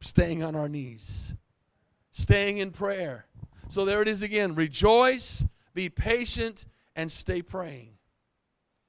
Staying 0.00 0.42
on 0.42 0.56
our 0.56 0.68
knees, 0.68 1.34
staying 2.12 2.58
in 2.58 2.70
prayer. 2.70 3.26
So, 3.68 3.84
there 3.84 4.02
it 4.02 4.08
is 4.08 4.22
again 4.22 4.54
rejoice, 4.54 5.44
be 5.74 5.88
patient, 5.88 6.66
and 6.96 7.10
stay 7.12 7.42
praying. 7.42 7.90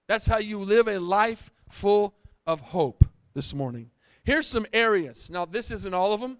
That's 0.08 0.28
how 0.28 0.40
you 0.40 0.60
live 0.60 0.88
a 0.88 1.00
life 1.00 1.52
full 1.70 2.16
of 2.48 2.60
hope 2.60 3.06
this 3.34 3.54
morning. 3.54 3.92
Here's 4.24 4.48
some 4.48 4.66
areas. 4.74 5.30
Now, 5.30 5.46
this 5.46 5.72
isn't 5.72 5.94
all 5.94 6.14
of 6.14 6.22
them. 6.22 6.38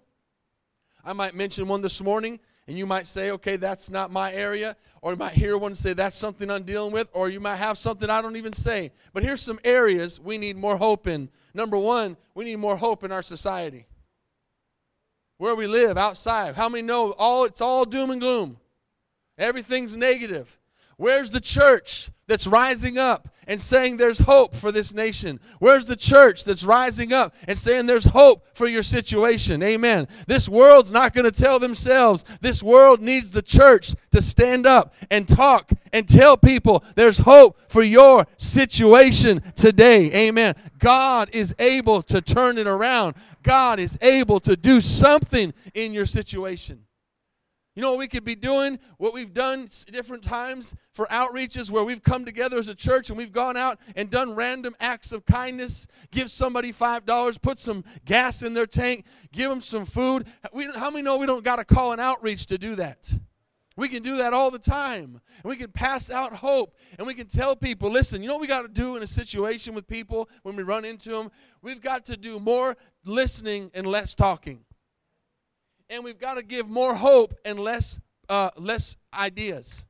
I 1.04 1.12
might 1.12 1.34
mention 1.34 1.66
one 1.66 1.82
this 1.82 2.00
morning 2.00 2.38
and 2.68 2.78
you 2.78 2.86
might 2.86 3.06
say, 3.06 3.32
okay, 3.32 3.56
that's 3.56 3.90
not 3.90 4.12
my 4.12 4.32
area. 4.32 4.76
Or 5.00 5.12
you 5.12 5.16
might 5.16 5.32
hear 5.32 5.58
one 5.58 5.74
say, 5.74 5.94
that's 5.94 6.16
something 6.16 6.50
I'm 6.50 6.62
dealing 6.62 6.92
with. 6.92 7.08
Or 7.12 7.28
you 7.28 7.40
might 7.40 7.56
have 7.56 7.76
something 7.76 8.08
I 8.08 8.22
don't 8.22 8.36
even 8.36 8.52
say. 8.52 8.92
But 9.12 9.24
here's 9.24 9.40
some 9.40 9.58
areas 9.64 10.20
we 10.20 10.38
need 10.38 10.56
more 10.56 10.76
hope 10.76 11.06
in. 11.08 11.28
Number 11.54 11.76
one, 11.76 12.16
we 12.34 12.44
need 12.44 12.56
more 12.56 12.76
hope 12.76 13.02
in 13.02 13.10
our 13.10 13.22
society. 13.22 13.86
Where 15.38 15.56
we 15.56 15.66
live, 15.66 15.98
outside. 15.98 16.54
How 16.54 16.68
many 16.68 16.82
know 16.82 17.12
all 17.18 17.44
it's 17.44 17.60
all 17.60 17.84
doom 17.84 18.10
and 18.10 18.20
gloom? 18.20 18.58
Everything's 19.36 19.96
negative. 19.96 20.56
Where's 20.96 21.32
the 21.32 21.40
church 21.40 22.10
that's 22.32 22.46
rising 22.46 22.96
up 22.96 23.28
and 23.46 23.60
saying 23.60 23.98
there's 23.98 24.20
hope 24.20 24.54
for 24.54 24.72
this 24.72 24.94
nation? 24.94 25.38
Where's 25.58 25.84
the 25.84 25.96
church 25.96 26.44
that's 26.44 26.64
rising 26.64 27.12
up 27.12 27.34
and 27.46 27.58
saying 27.58 27.84
there's 27.84 28.06
hope 28.06 28.56
for 28.56 28.66
your 28.66 28.82
situation? 28.82 29.62
Amen. 29.62 30.08
This 30.26 30.48
world's 30.48 30.90
not 30.90 31.12
going 31.12 31.30
to 31.30 31.42
tell 31.42 31.58
themselves. 31.58 32.24
This 32.40 32.62
world 32.62 33.02
needs 33.02 33.32
the 33.32 33.42
church 33.42 33.94
to 34.12 34.22
stand 34.22 34.66
up 34.66 34.94
and 35.10 35.28
talk 35.28 35.72
and 35.92 36.08
tell 36.08 36.38
people 36.38 36.82
there's 36.94 37.18
hope 37.18 37.58
for 37.68 37.82
your 37.82 38.26
situation 38.38 39.42
today. 39.54 40.10
Amen. 40.28 40.54
God 40.78 41.28
is 41.34 41.54
able 41.58 42.00
to 42.04 42.22
turn 42.22 42.56
it 42.56 42.66
around. 42.66 43.14
God 43.42 43.78
is 43.78 43.98
able 44.00 44.40
to 44.40 44.56
do 44.56 44.80
something 44.80 45.52
in 45.74 45.92
your 45.92 46.06
situation. 46.06 46.86
You 47.74 47.80
know 47.80 47.90
what 47.90 48.00
we 48.00 48.08
could 48.08 48.24
be 48.24 48.34
doing? 48.34 48.78
What 48.98 49.14
we've 49.14 49.32
done 49.32 49.66
different 49.90 50.22
times 50.22 50.74
for 50.92 51.06
outreaches 51.06 51.70
where 51.70 51.84
we've 51.84 52.02
come 52.02 52.26
together 52.26 52.58
as 52.58 52.68
a 52.68 52.74
church 52.74 53.08
and 53.08 53.16
we've 53.16 53.32
gone 53.32 53.56
out 53.56 53.78
and 53.96 54.10
done 54.10 54.34
random 54.34 54.74
acts 54.78 55.10
of 55.10 55.24
kindness. 55.24 55.86
Give 56.10 56.30
somebody 56.30 56.70
$5, 56.70 57.40
put 57.40 57.58
some 57.58 57.82
gas 58.04 58.42
in 58.42 58.52
their 58.52 58.66
tank, 58.66 59.06
give 59.32 59.48
them 59.48 59.62
some 59.62 59.86
food. 59.86 60.26
We, 60.52 60.66
how 60.74 60.90
many 60.90 61.02
know 61.02 61.16
we 61.16 61.26
don't 61.26 61.44
got 61.44 61.56
to 61.56 61.64
call 61.64 61.92
an 61.92 62.00
outreach 62.00 62.46
to 62.46 62.58
do 62.58 62.74
that? 62.74 63.10
We 63.74 63.88
can 63.88 64.02
do 64.02 64.18
that 64.18 64.34
all 64.34 64.50
the 64.50 64.58
time. 64.58 65.18
And 65.42 65.50
we 65.50 65.56
can 65.56 65.70
pass 65.70 66.10
out 66.10 66.34
hope. 66.34 66.76
And 66.98 67.06
we 67.06 67.14
can 67.14 67.26
tell 67.26 67.56
people 67.56 67.90
listen, 67.90 68.20
you 68.20 68.28
know 68.28 68.34
what 68.34 68.42
we 68.42 68.48
got 68.48 68.62
to 68.62 68.68
do 68.68 68.96
in 68.96 69.02
a 69.02 69.06
situation 69.06 69.74
with 69.74 69.86
people 69.86 70.28
when 70.42 70.56
we 70.56 70.62
run 70.62 70.84
into 70.84 71.08
them? 71.08 71.30
We've 71.62 71.80
got 71.80 72.04
to 72.06 72.18
do 72.18 72.38
more 72.38 72.76
listening 73.06 73.70
and 73.72 73.86
less 73.86 74.14
talking 74.14 74.62
and 75.92 76.02
we've 76.02 76.18
got 76.18 76.34
to 76.34 76.42
give 76.42 76.68
more 76.68 76.94
hope 76.94 77.34
and 77.44 77.60
less 77.60 78.00
uh, 78.28 78.50
less 78.56 78.96
ideas. 79.12 79.84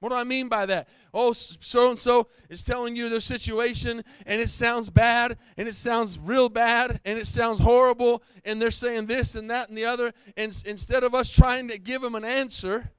What 0.00 0.10
do 0.10 0.14
I 0.14 0.22
mean 0.22 0.48
by 0.48 0.64
that? 0.66 0.88
Oh, 1.12 1.32
so 1.32 1.90
and 1.90 1.98
so 1.98 2.28
is 2.48 2.62
telling 2.62 2.94
you 2.94 3.08
their 3.08 3.18
situation, 3.18 4.04
and 4.26 4.40
it 4.40 4.48
sounds 4.48 4.90
bad, 4.90 5.36
and 5.56 5.66
it 5.66 5.74
sounds 5.74 6.18
real 6.20 6.48
bad, 6.48 7.00
and 7.04 7.18
it 7.18 7.26
sounds 7.26 7.58
horrible, 7.58 8.22
and 8.44 8.62
they're 8.62 8.70
saying 8.70 9.06
this 9.06 9.34
and 9.34 9.50
that 9.50 9.68
and 9.68 9.76
the 9.76 9.86
other. 9.86 10.12
And 10.36 10.62
instead 10.64 11.02
of 11.02 11.14
us 11.14 11.28
trying 11.28 11.66
to 11.68 11.78
give 11.78 12.00
them 12.00 12.14
an 12.14 12.24
answer 12.24 12.92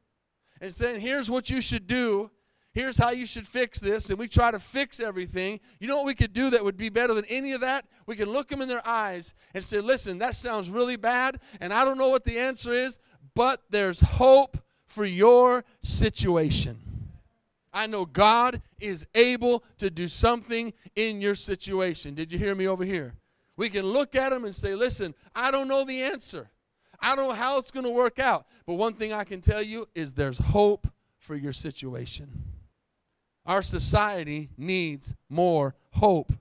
and 0.60 0.74
saying, 0.74 1.00
here's 1.00 1.32
what 1.32 1.50
you 1.50 1.62
should 1.62 1.88
do, 1.88 2.32
here's 2.79 2.98
how 2.98 3.09
you 3.09 3.25
should 3.25 3.45
fix 3.45 3.77
this, 3.79 4.09
and 4.09 4.17
we 4.17 4.27
try 4.27 4.51
to 4.51 4.59
fix 4.59 5.01
everything, 5.01 5.59
you 5.79 5.88
know 5.88 5.98
what 5.98 6.05
we 6.05 6.15
could 6.15 6.31
do 6.31 6.50
that 6.50 6.63
would 6.63 6.77
be 6.77 6.88
better 6.88 7.13
than 7.13 7.25
any 7.25 7.51
of 7.51 7.59
that? 7.59 7.86
We 8.05 8.15
could 8.15 8.29
look 8.29 8.48
them 8.48 8.62
in 8.62 8.69
their 8.69 8.88
eyes 8.88 9.33
and 9.53 9.62
say, 9.62 9.81
listen, 9.81 10.19
that 10.19 10.33
sounds 10.33 10.69
really 10.69 10.95
bad, 10.95 11.41
and 11.59 11.74
I 11.74 11.83
don't 11.83 11.98
know 11.98 12.07
what 12.09 12.24
the 12.24 12.39
answer 12.39 12.71
is, 12.71 12.98
but 13.36 13.62
there's 13.69 14.00
hope 14.00 14.57
for 14.86 15.03
your 15.03 15.65
situation. 15.81 16.79
I 17.74 17.86
know 17.86 18.05
God 18.05 18.62
is 18.79 19.05
able 19.13 19.65
to 19.77 19.89
do 19.89 20.07
something 20.07 20.71
in 20.95 21.19
your 21.19 21.36
situation. 21.36 22.15
Did 22.15 22.31
you 22.31 22.39
hear 22.39 22.55
me 22.55 22.65
over 22.65 22.86
here? 22.86 23.13
We 23.57 23.69
can 23.69 23.86
look 23.86 24.15
at 24.15 24.29
them 24.29 24.45
and 24.45 24.55
say, 24.55 24.74
listen, 24.74 25.13
I 25.36 25.51
don't 25.51 25.67
know 25.67 25.83
the 25.83 26.01
answer. 26.01 26.50
I 27.01 27.15
don't 27.15 27.27
know 27.27 27.36
how 27.36 27.59
it's 27.59 27.71
going 27.71 27.86
to 27.86 27.91
work 27.91 28.19
out. 28.19 28.48
But 28.65 28.75
one 28.75 28.93
thing 28.93 29.12
I 29.12 29.25
can 29.25 29.41
tell 29.41 29.62
you 29.62 29.86
is 29.93 30.13
there's 30.13 30.39
hope 30.39 30.88
for 31.19 31.36
your 31.36 31.53
situation. 31.53 32.45
Our 33.50 33.63
society 33.63 34.51
needs 34.60 35.15
more 35.27 35.74
hope 35.94 36.32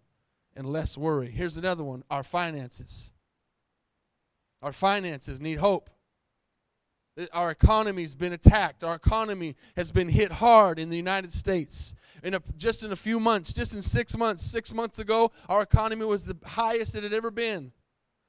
and 0.54 0.70
less 0.70 0.98
worry. 0.98 1.30
Here's 1.30 1.56
another 1.56 1.82
one 1.82 2.04
our 2.10 2.22
finances. 2.22 3.10
Our 4.60 4.74
finances 4.74 5.40
need 5.40 5.56
hope. 5.56 5.88
Our 7.32 7.50
economy's 7.50 8.14
been 8.14 8.34
attacked. 8.34 8.84
Our 8.84 8.96
economy 8.96 9.56
has 9.74 9.90
been 9.90 10.10
hit 10.10 10.32
hard 10.32 10.78
in 10.78 10.90
the 10.90 10.98
United 10.98 11.32
States. 11.32 11.94
In 12.22 12.34
a, 12.34 12.42
just 12.58 12.84
in 12.84 12.92
a 12.92 12.96
few 12.96 13.18
months, 13.18 13.54
just 13.54 13.74
in 13.74 13.80
six 13.80 14.14
months, 14.14 14.42
six 14.42 14.74
months 14.74 14.98
ago, 14.98 15.32
our 15.48 15.62
economy 15.62 16.04
was 16.04 16.26
the 16.26 16.36
highest 16.44 16.94
it 16.94 17.04
had 17.04 17.14
ever 17.14 17.30
been. 17.30 17.72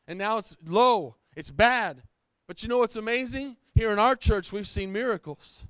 And 0.08 0.18
now 0.18 0.38
it's 0.38 0.56
low. 0.66 1.18
It's 1.36 1.52
bad. 1.52 2.04
But 2.48 2.64
you 2.64 2.70
know 2.70 2.78
what's 2.78 2.96
amazing? 2.96 3.58
Here 3.76 3.92
in 3.92 4.00
our 4.00 4.16
church, 4.16 4.54
we've 4.54 4.68
seen 4.68 4.94
miracles. 4.94 5.68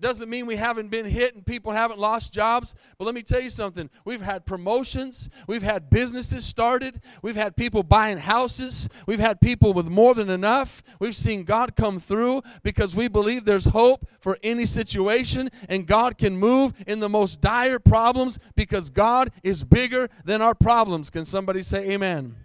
Doesn't 0.00 0.30
mean 0.30 0.46
we 0.46 0.56
haven't 0.56 0.88
been 0.88 1.04
hit 1.04 1.34
and 1.34 1.44
people 1.44 1.72
haven't 1.72 2.00
lost 2.00 2.32
jobs. 2.32 2.74
But 2.96 3.04
let 3.04 3.14
me 3.14 3.22
tell 3.22 3.40
you 3.40 3.50
something. 3.50 3.90
We've 4.04 4.22
had 4.22 4.46
promotions. 4.46 5.28
We've 5.46 5.62
had 5.62 5.90
businesses 5.90 6.46
started. 6.46 7.02
We've 7.22 7.36
had 7.36 7.54
people 7.54 7.82
buying 7.82 8.16
houses. 8.16 8.88
We've 9.06 9.20
had 9.20 9.40
people 9.40 9.74
with 9.74 9.86
more 9.86 10.14
than 10.14 10.30
enough. 10.30 10.82
We've 10.98 11.14
seen 11.14 11.44
God 11.44 11.76
come 11.76 12.00
through 12.00 12.42
because 12.62 12.96
we 12.96 13.08
believe 13.08 13.44
there's 13.44 13.66
hope 13.66 14.08
for 14.20 14.38
any 14.42 14.64
situation 14.64 15.50
and 15.68 15.86
God 15.86 16.16
can 16.16 16.36
move 16.36 16.72
in 16.86 17.00
the 17.00 17.08
most 17.08 17.42
dire 17.42 17.78
problems 17.78 18.38
because 18.56 18.88
God 18.88 19.30
is 19.42 19.64
bigger 19.64 20.08
than 20.24 20.40
our 20.40 20.54
problems. 20.54 21.10
Can 21.10 21.26
somebody 21.26 21.62
say 21.62 21.90
amen? 21.90 22.36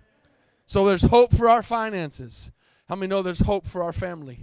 So 0.67 0.85
there's 0.85 1.03
hope 1.03 1.33
for 1.33 1.47
our 1.47 1.63
finances. 1.63 2.51
How 2.89 2.95
many 2.95 3.09
know 3.09 3.21
there's 3.21 3.39
hope 3.39 3.65
for 3.65 3.81
our 3.81 3.93
family? 3.93 4.39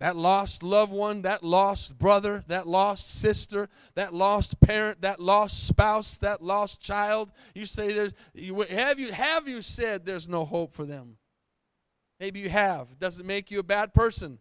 That 0.00 0.14
lost 0.14 0.62
loved 0.62 0.92
one, 0.92 1.22
that 1.22 1.42
lost 1.42 1.98
brother, 1.98 2.44
that 2.46 2.68
lost 2.68 3.18
sister, 3.18 3.68
that 3.96 4.14
lost 4.14 4.60
parent, 4.60 5.00
that 5.02 5.18
lost 5.18 5.66
spouse, 5.66 6.14
that 6.18 6.40
lost 6.40 6.80
child. 6.80 7.32
You 7.52 7.66
say 7.66 7.92
there's 7.92 8.12
you, 8.32 8.60
have 8.70 9.00
you 9.00 9.10
have 9.10 9.48
you 9.48 9.60
said 9.60 10.06
there's 10.06 10.28
no 10.28 10.44
hope 10.44 10.72
for 10.74 10.84
them? 10.84 11.16
Maybe 12.20 12.38
you 12.38 12.48
have. 12.48 12.88
It 12.92 13.00
doesn't 13.00 13.26
make 13.26 13.50
you 13.50 13.58
a 13.58 13.64
bad 13.64 13.92
person. 13.92 14.38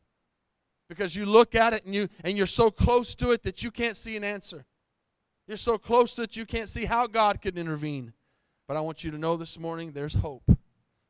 Because 0.89 1.15
you 1.15 1.25
look 1.25 1.53
at 1.55 1.73
it 1.73 1.85
and 1.85 1.93
you 1.93 2.07
and 2.23 2.37
you're 2.37 2.45
so 2.45 2.69
close 2.69 3.15
to 3.15 3.31
it 3.31 3.41
that 3.43 3.63
you 3.63 3.71
can't 3.71 3.97
see 3.97 4.15
an 4.15 4.23
answer. 4.23 4.65
You're 5.47 5.57
so 5.57 5.79
close 5.79 6.13
to 6.15 6.23
it 6.23 6.35
you 6.35 6.45
can't 6.45 6.69
see 6.69 6.85
how 6.85 7.07
God 7.07 7.41
could 7.41 7.57
intervene. 7.57 8.13
But 8.67 8.77
I 8.77 8.81
want 8.81 9.03
you 9.03 9.09
to 9.09 9.17
know 9.17 9.37
this 9.37 9.57
morning 9.57 9.91
there's 9.91 10.13
hope 10.13 10.43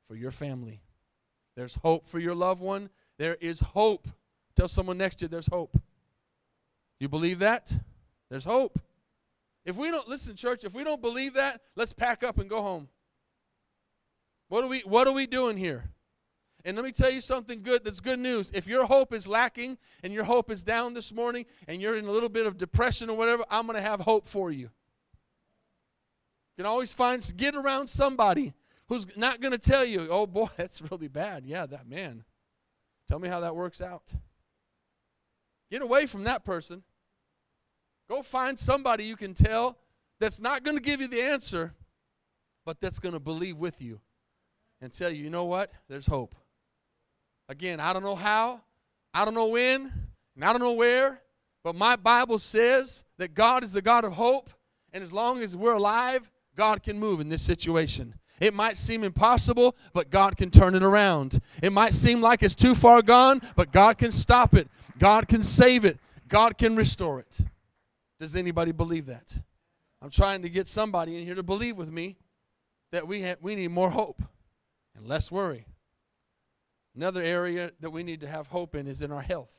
for 0.08 0.16
your 0.16 0.32
family. 0.32 0.82
There's 1.58 1.76
hope 1.76 2.08
for 2.08 2.20
your 2.20 2.36
loved 2.36 2.62
one. 2.62 2.90
There 3.18 3.36
is 3.42 3.60
hope 3.60 4.08
Tell 4.58 4.68
someone 4.68 4.98
next 4.98 5.18
to 5.18 5.26
you 5.26 5.30
there's 5.30 5.48
hope. 5.48 5.80
You 7.00 7.08
believe 7.08 7.40
that? 7.40 7.78
There's 8.32 8.44
hope. 8.44 8.80
If 9.66 9.78
we 9.78 9.92
don't 9.92 10.08
listen, 10.08 10.36
church, 10.36 10.64
if 10.64 10.74
we 10.74 10.84
don't 10.84 11.02
believe 11.02 11.36
that, 11.36 11.62
let's 11.76 11.94
pack 11.94 12.24
up 12.24 12.40
and 12.40 12.50
go 12.50 12.64
home. 12.64 12.90
What 14.50 14.64
are 14.64 14.68
we 14.68 14.80
what 14.80 15.08
are 15.08 15.14
we 15.14 15.28
doing 15.28 15.58
here? 15.58 15.92
And 16.66 16.76
let 16.76 16.84
me 16.84 16.92
tell 16.92 17.12
you 17.12 17.22
something 17.22 17.62
good 17.62 17.86
that's 17.86 18.00
good 18.00 18.18
news. 18.18 18.50
If 18.52 18.68
your 18.68 18.86
hope 18.86 19.14
is 19.14 19.28
lacking 19.28 19.78
and 20.02 20.12
your 20.12 20.24
hope 20.24 20.50
is 20.50 20.64
down 20.64 20.96
this 20.96 21.14
morning 21.14 21.46
and 21.68 21.80
you're 21.80 21.96
in 21.96 22.06
a 22.06 22.12
little 22.12 22.28
bit 22.28 22.48
of 22.48 22.58
depression 22.58 23.12
or 23.12 23.16
whatever, 23.16 23.44
I'm 23.52 23.68
going 23.68 23.76
to 23.76 23.88
have 23.88 24.02
hope 24.02 24.28
for 24.28 24.52
you. 24.52 24.70
You 26.58 26.64
can 26.64 26.66
always 26.66 26.94
find, 26.94 27.32
get 27.38 27.56
around 27.56 27.88
somebody 27.88 28.54
who's 28.88 29.06
not 29.16 29.40
going 29.40 29.52
to 29.52 29.60
tell 29.60 29.86
you, 29.86 30.08
oh 30.10 30.26
boy, 30.26 30.48
that's 30.58 30.82
really 30.82 31.08
bad. 31.08 31.46
Yeah, 31.46 31.68
that 31.68 31.88
man. 31.88 32.24
Tell 33.08 33.20
me 33.20 33.30
how 33.30 33.42
that 33.42 33.56
works 33.56 33.82
out. 33.82 34.14
Get 35.72 35.82
away 35.82 36.06
from 36.06 36.24
that 36.24 36.46
person. 36.46 36.84
Go 38.10 38.22
find 38.22 38.58
somebody 38.58 39.04
you 39.04 39.16
can 39.16 39.34
tell 39.34 39.78
that's 40.20 40.40
not 40.40 40.64
going 40.64 40.78
to 40.78 40.84
give 40.84 41.02
you 41.02 41.08
the 41.08 41.22
answer, 41.22 41.74
but 42.66 42.80
that's 42.80 43.00
going 43.00 43.14
to 43.14 43.20
believe 43.20 43.58
with 43.58 43.82
you 43.82 44.00
and 44.82 44.92
tell 44.92 45.12
you, 45.12 45.24
you 45.24 45.30
know 45.30 45.46
what? 45.46 45.72
There's 45.90 46.06
hope. 46.06 46.36
Again, 47.50 47.80
I 47.80 47.94
don't 47.94 48.04
know 48.04 48.16
how, 48.16 48.62
I 49.14 49.26
don't 49.26 49.34
know 49.34 49.48
when, 49.48 49.92
and 50.36 50.46
I 50.46 50.52
don't 50.52 50.62
know 50.62 50.74
where, 50.74 51.22
but 51.64 51.76
my 51.76 51.96
Bible 51.96 52.40
says 52.40 53.04
that 53.18 53.34
God 53.34 53.64
is 53.64 53.74
the 53.74 53.82
God 53.82 54.06
of 54.06 54.14
hope, 54.14 54.50
and 54.94 55.04
as 55.04 55.12
long 55.12 55.42
as 55.42 55.56
we're 55.56 55.74
alive, 55.74 56.30
God 56.56 56.84
can 56.84 57.00
move 57.00 57.20
in 57.20 57.30
this 57.30 57.42
situation. 57.42 58.16
It 58.40 58.54
might 58.54 58.78
seem 58.78 59.04
impossible, 59.04 59.76
but 59.94 60.10
God 60.10 60.38
can 60.38 60.50
turn 60.50 60.76
it 60.76 60.84
around. 60.84 61.40
It 61.62 61.72
might 61.72 61.94
seem 61.94 62.22
like 62.22 62.44
it's 62.44 62.56
too 62.56 62.76
far 62.76 63.02
gone, 63.02 63.42
but 63.56 63.72
God 63.72 63.98
can 63.98 64.12
stop 64.12 64.54
it. 64.54 64.68
God 64.98 65.28
can 65.28 65.42
save 65.42 65.86
it. 65.86 66.00
God 66.28 66.58
can 66.58 66.76
restore 66.76 67.20
it. 67.20 67.40
Does 68.20 68.36
anybody 68.36 68.72
believe 68.72 69.06
that? 69.08 69.38
I'm 70.02 70.10
trying 70.10 70.42
to 70.42 70.50
get 70.50 70.68
somebody 70.68 71.18
in 71.18 71.26
here 71.26 71.36
to 71.36 71.44
believe 71.44 71.78
with 71.78 71.92
me 71.92 72.18
that 72.92 73.08
we, 73.08 73.34
we 73.42 73.56
need 73.56 73.72
more 73.72 73.90
hope 73.90 74.22
and 74.96 75.08
less 75.08 75.32
worry. 75.32 75.66
Another 76.96 77.22
area 77.22 77.72
that 77.80 77.92
we 77.92 78.04
need 78.04 78.22
to 78.22 78.28
have 78.28 78.48
hope 78.48 78.76
in 78.76 78.88
is 78.88 79.02
in 79.02 79.12
our 79.12 79.22
health. 79.22 79.52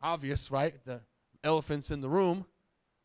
Obvious, 0.00 0.50
right? 0.50 0.74
The 0.84 1.00
elephants 1.44 1.90
in 1.90 2.00
the 2.00 2.08
room. 2.08 2.46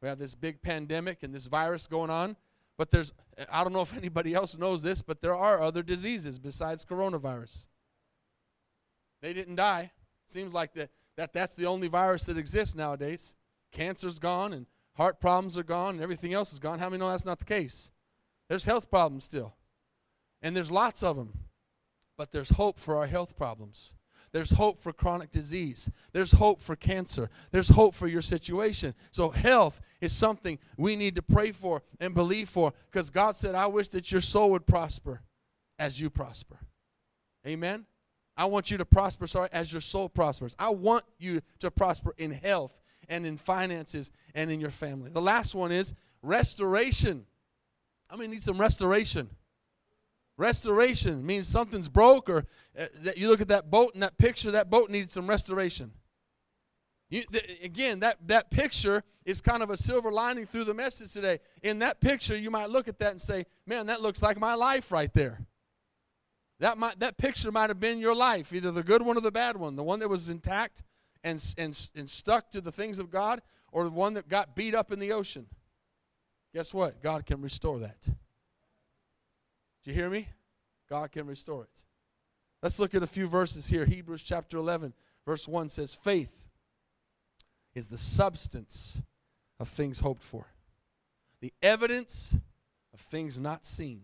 We 0.02 0.08
have 0.08 0.20
this 0.20 0.36
big 0.36 0.62
pandemic 0.62 1.24
and 1.24 1.34
this 1.34 1.48
virus 1.48 1.88
going 1.88 2.10
on. 2.10 2.38
But 2.78 2.92
there's, 2.92 3.12
I 3.52 3.64
don't 3.64 3.74
know 3.74 3.82
if 3.82 3.96
anybody 3.98 4.34
else 4.34 4.58
knows 4.58 4.84
this, 4.84 5.02
but 5.02 5.22
there 5.22 5.36
are 5.36 5.62
other 5.62 5.84
diseases 5.84 6.38
besides 6.38 6.86
coronavirus. 6.86 7.68
They 9.22 9.34
didn't 9.34 9.56
die. 9.56 9.92
Seems 10.28 10.54
like 10.54 10.74
that, 10.74 10.90
that 11.16 11.34
that's 11.34 11.56
the 11.56 11.66
only 11.66 11.88
virus 11.88 12.26
that 12.26 12.38
exists 12.38 12.76
nowadays. 12.76 13.34
Cancer's 13.72 14.20
gone 14.20 14.54
and 14.54 14.66
heart 14.96 15.20
problems 15.20 15.58
are 15.58 15.64
gone 15.64 15.96
and 15.96 16.04
everything 16.04 16.34
else 16.34 16.54
is 16.54 16.60
gone. 16.60 16.80
How 16.80 16.90
many 16.90 17.00
know 17.00 17.10
that's 17.10 17.26
not 17.26 17.40
the 17.40 17.46
case? 17.46 17.92
There's 18.50 18.66
health 18.66 18.90
problems 18.90 19.24
still. 19.24 19.56
And 20.42 20.56
there's 20.56 20.72
lots 20.72 21.02
of 21.02 21.16
them. 21.16 21.34
But 22.18 22.32
there's 22.32 22.50
hope 22.50 22.80
for 22.80 22.98
our 22.98 23.08
health 23.08 23.38
problems. 23.38 23.96
There's 24.32 24.52
hope 24.52 24.78
for 24.78 24.92
chronic 24.92 25.32
disease. 25.32 25.90
There's 26.12 26.34
hope 26.34 26.62
for 26.62 26.76
cancer. 26.76 27.30
There's 27.52 27.70
hope 27.70 27.96
for 27.96 28.08
your 28.08 28.22
situation. 28.22 28.94
So, 29.12 29.30
health 29.30 29.80
is 30.02 30.12
something 30.12 30.60
we 30.78 30.96
need 30.96 31.16
to 31.16 31.22
pray 31.22 31.52
for 31.52 31.84
and 32.00 32.14
believe 32.14 32.50
for 32.50 32.74
because 32.92 33.10
God 33.10 33.36
said, 33.36 33.56
I 33.56 33.68
wish 33.68 33.88
that 33.90 34.12
your 34.12 34.22
soul 34.22 34.52
would 34.52 34.66
prosper 34.66 35.22
as 35.80 36.02
you 36.02 36.10
prosper. 36.10 36.60
Amen? 37.46 37.86
I 38.38 38.46
want 38.46 38.70
you 38.70 38.78
to 38.78 38.86
prosper, 38.86 39.26
sorry, 39.26 39.50
as 39.52 39.74
your 39.74 39.82
soul 39.82 40.10
prospers. 40.10 40.56
I 40.60 40.70
want 40.70 41.04
you 41.18 41.42
to 41.60 41.72
prosper 41.72 42.14
in 42.18 42.32
health 42.32 42.82
and 43.10 43.26
in 43.26 43.38
finances 43.38 44.12
and 44.36 44.52
in 44.52 44.60
your 44.60 44.70
family. 44.70 45.10
The 45.10 45.22
last 45.22 45.56
one 45.56 45.72
is 45.72 45.94
restoration. 46.22 47.26
I 48.10 48.16
mean, 48.16 48.30
need 48.30 48.44
some 48.44 48.62
restoration. 48.62 49.30
Restoration 50.38 51.26
means 51.26 51.48
something's 51.48 51.90
broke, 51.90 52.30
or 52.30 52.46
uh, 52.80 52.86
that 53.02 53.18
you 53.18 53.28
look 53.28 53.42
at 53.42 53.48
that 53.48 53.72
boat 53.72 53.96
and 53.96 54.04
that 54.04 54.20
picture, 54.20 54.52
that 54.52 54.70
boat 54.70 54.92
needs 54.92 55.14
some 55.14 55.28
restoration. 55.28 55.92
You, 57.10 57.24
th- 57.24 57.64
again, 57.64 58.02
that, 58.02 58.18
that 58.28 58.52
picture 58.52 59.04
is 59.26 59.42
kind 59.42 59.64
of 59.64 59.72
a 59.72 59.78
silver 59.78 60.12
lining 60.12 60.46
through 60.46 60.66
the 60.66 60.76
message 60.76 61.12
today. 61.12 61.40
In 61.64 61.80
that 61.80 62.02
picture, 62.02 62.38
you 62.38 62.52
might 62.52 62.70
look 62.70 62.88
at 62.88 63.00
that 63.00 63.12
and 63.12 63.22
say, 63.22 63.46
Man, 63.66 63.88
that 63.88 64.02
looks 64.02 64.22
like 64.22 64.40
my 64.40 64.54
life 64.54 64.92
right 64.92 65.12
there. 65.14 65.40
That, 66.60 66.78
might, 66.78 67.00
that 67.00 67.18
picture 67.18 67.52
might 67.52 67.70
have 67.70 67.80
been 67.80 68.00
your 68.00 68.16
life, 68.16 68.52
either 68.52 68.72
the 68.72 68.84
good 68.84 69.04
one 69.04 69.18
or 69.18 69.22
the 69.22 69.32
bad 69.32 69.58
one, 69.58 69.76
the 69.76 69.84
one 69.84 70.00
that 70.00 70.10
was 70.10 70.30
intact 70.30 70.84
and, 71.24 71.44
and, 71.58 71.88
and 71.96 72.10
stuck 72.10 72.50
to 72.52 72.62
the 72.62 72.72
things 72.72 73.00
of 73.00 73.12
God, 73.12 73.42
or 73.72 73.84
the 73.84 73.92
one 73.92 74.14
that 74.16 74.28
got 74.28 74.56
beat 74.56 74.74
up 74.74 74.92
in 74.92 75.00
the 75.00 75.12
ocean. 75.12 75.46
Guess 76.54 76.74
what? 76.74 77.04
God 77.04 77.26
can 77.26 77.42
restore 77.42 77.80
that 77.80 78.02
Do 78.02 78.12
you 79.84 79.94
hear 79.94 80.10
me? 80.10 80.30
God 80.90 81.12
can 81.12 81.28
restore 81.28 81.64
it. 81.64 81.84
Let's 82.64 82.80
look 82.80 82.96
at 82.96 83.04
a 83.04 83.08
few 83.08 83.28
verses 83.28 83.68
here. 83.68 83.86
Hebrews 83.86 84.24
chapter 84.24 84.58
11, 84.58 84.94
verse 85.26 85.48
1 85.48 85.70
says, 85.70 85.94
Faith 85.94 86.34
is 87.76 87.88
the 87.88 87.98
substance 87.98 89.02
of 89.60 89.70
things 89.70 90.00
hoped 90.00 90.24
for, 90.24 90.48
the 91.42 91.54
evidence 91.62 92.36
of 92.94 93.00
things 93.00 93.38
not 93.38 93.66
seen. 93.66 94.02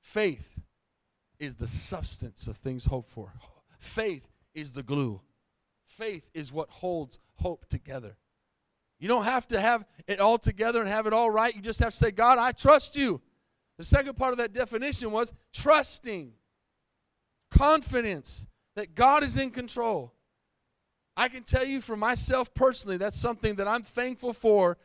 Faith 0.00 0.55
is 1.38 1.56
the 1.56 1.66
substance 1.66 2.48
of 2.48 2.56
things 2.56 2.86
hoped 2.86 3.10
for. 3.10 3.32
Faith 3.78 4.28
is 4.54 4.72
the 4.72 4.82
glue. 4.82 5.20
Faith 5.84 6.28
is 6.34 6.52
what 6.52 6.68
holds 6.68 7.18
hope 7.36 7.66
together. 7.68 8.16
You 8.98 9.08
don't 9.08 9.24
have 9.24 9.46
to 9.48 9.60
have 9.60 9.84
it 10.06 10.20
all 10.20 10.38
together 10.38 10.80
and 10.80 10.88
have 10.88 11.06
it 11.06 11.12
all 11.12 11.30
right. 11.30 11.54
You 11.54 11.60
just 11.60 11.80
have 11.80 11.90
to 11.90 11.96
say, 11.96 12.10
God, 12.10 12.38
I 12.38 12.52
trust 12.52 12.96
you. 12.96 13.20
The 13.76 13.84
second 13.84 14.16
part 14.16 14.32
of 14.32 14.38
that 14.38 14.54
definition 14.54 15.10
was 15.10 15.34
trusting, 15.52 16.32
confidence 17.50 18.46
that 18.74 18.94
God 18.94 19.22
is 19.22 19.36
in 19.36 19.50
control. 19.50 20.14
I 21.16 21.28
can 21.28 21.42
tell 21.42 21.64
you 21.64 21.80
for 21.80 21.96
myself 21.96 22.54
personally, 22.54 22.96
that's 22.96 23.18
something 23.18 23.56
that 23.56 23.68
I'm 23.68 23.82
thankful 23.82 24.32
for. 24.32 24.78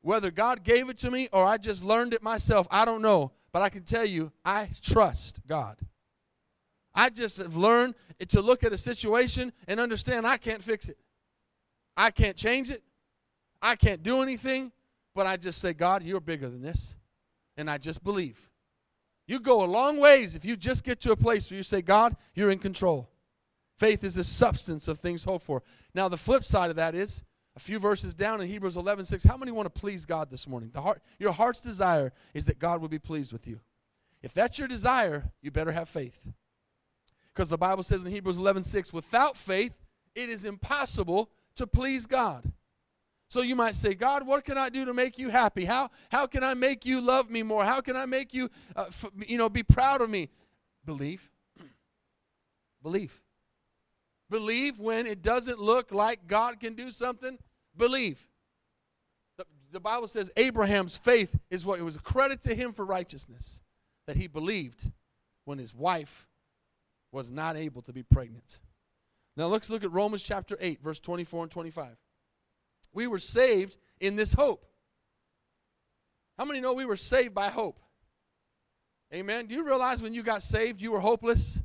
Whether 0.00 0.32
God 0.32 0.64
gave 0.64 0.88
it 0.88 0.98
to 0.98 1.10
me 1.12 1.28
or 1.32 1.44
I 1.44 1.58
just 1.58 1.84
learned 1.84 2.14
it 2.14 2.22
myself, 2.22 2.66
I 2.70 2.84
don't 2.84 3.02
know. 3.02 3.32
But 3.52 3.62
I 3.62 3.68
can 3.68 3.84
tell 3.84 4.04
you, 4.04 4.32
I 4.44 4.70
trust 4.80 5.40
God. 5.46 5.76
I 6.94 7.10
just 7.10 7.38
have 7.38 7.56
learned 7.56 7.94
to 8.28 8.42
look 8.42 8.64
at 8.64 8.72
a 8.72 8.78
situation 8.78 9.52
and 9.66 9.80
understand 9.80 10.26
I 10.26 10.36
can't 10.36 10.62
fix 10.62 10.88
it. 10.88 10.98
I 11.96 12.10
can't 12.10 12.36
change 12.36 12.70
it. 12.70 12.82
I 13.60 13.76
can't 13.76 14.02
do 14.02 14.22
anything. 14.22 14.72
But 15.14 15.26
I 15.26 15.36
just 15.36 15.60
say, 15.60 15.72
God, 15.72 16.02
you're 16.02 16.20
bigger 16.20 16.48
than 16.48 16.62
this 16.62 16.96
and 17.56 17.70
I 17.70 17.78
just 17.78 18.02
believe. 18.02 18.50
You 19.26 19.40
go 19.40 19.64
a 19.64 19.66
long 19.66 19.98
ways 19.98 20.34
if 20.34 20.44
you 20.44 20.56
just 20.56 20.84
get 20.84 21.00
to 21.00 21.12
a 21.12 21.16
place 21.16 21.50
where 21.50 21.56
you 21.56 21.62
say, 21.62 21.80
God, 21.80 22.16
you're 22.34 22.50
in 22.50 22.58
control. 22.58 23.08
Faith 23.78 24.04
is 24.04 24.16
the 24.16 24.24
substance 24.24 24.88
of 24.88 24.98
things 24.98 25.24
hoped 25.24 25.44
for. 25.44 25.62
Now, 25.94 26.08
the 26.08 26.16
flip 26.16 26.44
side 26.44 26.70
of 26.70 26.76
that 26.76 26.94
is 26.94 27.22
a 27.56 27.60
few 27.60 27.78
verses 27.78 28.14
down 28.14 28.40
in 28.40 28.48
Hebrews 28.48 28.76
11 28.76 29.04
6. 29.04 29.24
How 29.24 29.36
many 29.36 29.52
want 29.52 29.72
to 29.72 29.80
please 29.80 30.04
God 30.04 30.30
this 30.30 30.48
morning? 30.48 30.70
The 30.72 30.80
heart, 30.80 31.02
your 31.18 31.32
heart's 31.32 31.60
desire 31.60 32.12
is 32.34 32.46
that 32.46 32.58
God 32.58 32.80
will 32.80 32.88
be 32.88 32.98
pleased 32.98 33.32
with 33.32 33.46
you. 33.46 33.60
If 34.22 34.34
that's 34.34 34.58
your 34.58 34.68
desire, 34.68 35.30
you 35.40 35.50
better 35.50 35.72
have 35.72 35.88
faith. 35.88 36.32
Because 37.34 37.48
the 37.48 37.58
Bible 37.58 37.82
says 37.82 38.04
in 38.04 38.12
Hebrews 38.12 38.38
11 38.38 38.62
6, 38.62 38.92
without 38.92 39.36
faith, 39.36 39.72
it 40.14 40.28
is 40.28 40.44
impossible 40.44 41.30
to 41.56 41.66
please 41.66 42.06
God. 42.06 42.50
So 43.28 43.40
you 43.40 43.56
might 43.56 43.74
say, 43.74 43.94
God, 43.94 44.26
what 44.26 44.44
can 44.44 44.58
I 44.58 44.68
do 44.68 44.84
to 44.84 44.92
make 44.92 45.18
you 45.18 45.30
happy? 45.30 45.64
How, 45.64 45.90
how 46.10 46.26
can 46.26 46.44
I 46.44 46.52
make 46.52 46.84
you 46.84 47.00
love 47.00 47.30
me 47.30 47.42
more? 47.42 47.64
How 47.64 47.80
can 47.80 47.96
I 47.96 48.04
make 48.04 48.34
you, 48.34 48.50
uh, 48.76 48.84
f- 48.88 49.10
you 49.26 49.38
know, 49.38 49.48
be 49.48 49.62
proud 49.62 50.02
of 50.02 50.10
me? 50.10 50.28
Believe. 50.84 51.30
Believe. 52.82 53.22
Believe 54.28 54.78
when 54.78 55.06
it 55.06 55.22
doesn't 55.22 55.58
look 55.58 55.92
like 55.92 56.26
God 56.26 56.60
can 56.60 56.74
do 56.74 56.90
something. 56.90 57.38
Believe. 57.74 58.28
The, 59.38 59.46
the 59.70 59.80
Bible 59.80 60.08
says 60.08 60.30
Abraham's 60.36 60.98
faith 60.98 61.38
is 61.50 61.64
what 61.64 61.78
it 61.78 61.84
was 61.84 61.96
a 61.96 62.00
credit 62.00 62.42
to 62.42 62.54
him 62.54 62.74
for 62.74 62.84
righteousness 62.84 63.62
that 64.06 64.16
he 64.16 64.26
believed 64.26 64.90
when 65.46 65.58
his 65.58 65.74
wife 65.74 66.28
was 67.12 67.30
not 67.30 67.56
able 67.56 67.82
to 67.82 67.92
be 67.92 68.02
pregnant. 68.02 68.58
Now 69.36 69.46
let's 69.46 69.70
look 69.70 69.84
at 69.84 69.92
Romans 69.92 70.22
chapter 70.22 70.56
8, 70.60 70.82
verse 70.82 70.98
24 70.98 71.44
and 71.44 71.52
25. 71.52 71.96
We 72.92 73.06
were 73.06 73.18
saved 73.18 73.76
in 74.00 74.16
this 74.16 74.32
hope. 74.34 74.66
How 76.38 76.44
many 76.44 76.60
know 76.60 76.72
we 76.72 76.86
were 76.86 76.96
saved 76.96 77.34
by 77.34 77.48
hope? 77.48 77.78
Amen. 79.14 79.46
Do 79.46 79.54
you 79.54 79.64
realize 79.64 80.02
when 80.02 80.14
you 80.14 80.22
got 80.22 80.42
saved, 80.42 80.80
you 80.80 80.90
were 80.90 81.00
hopeless? 81.00 81.60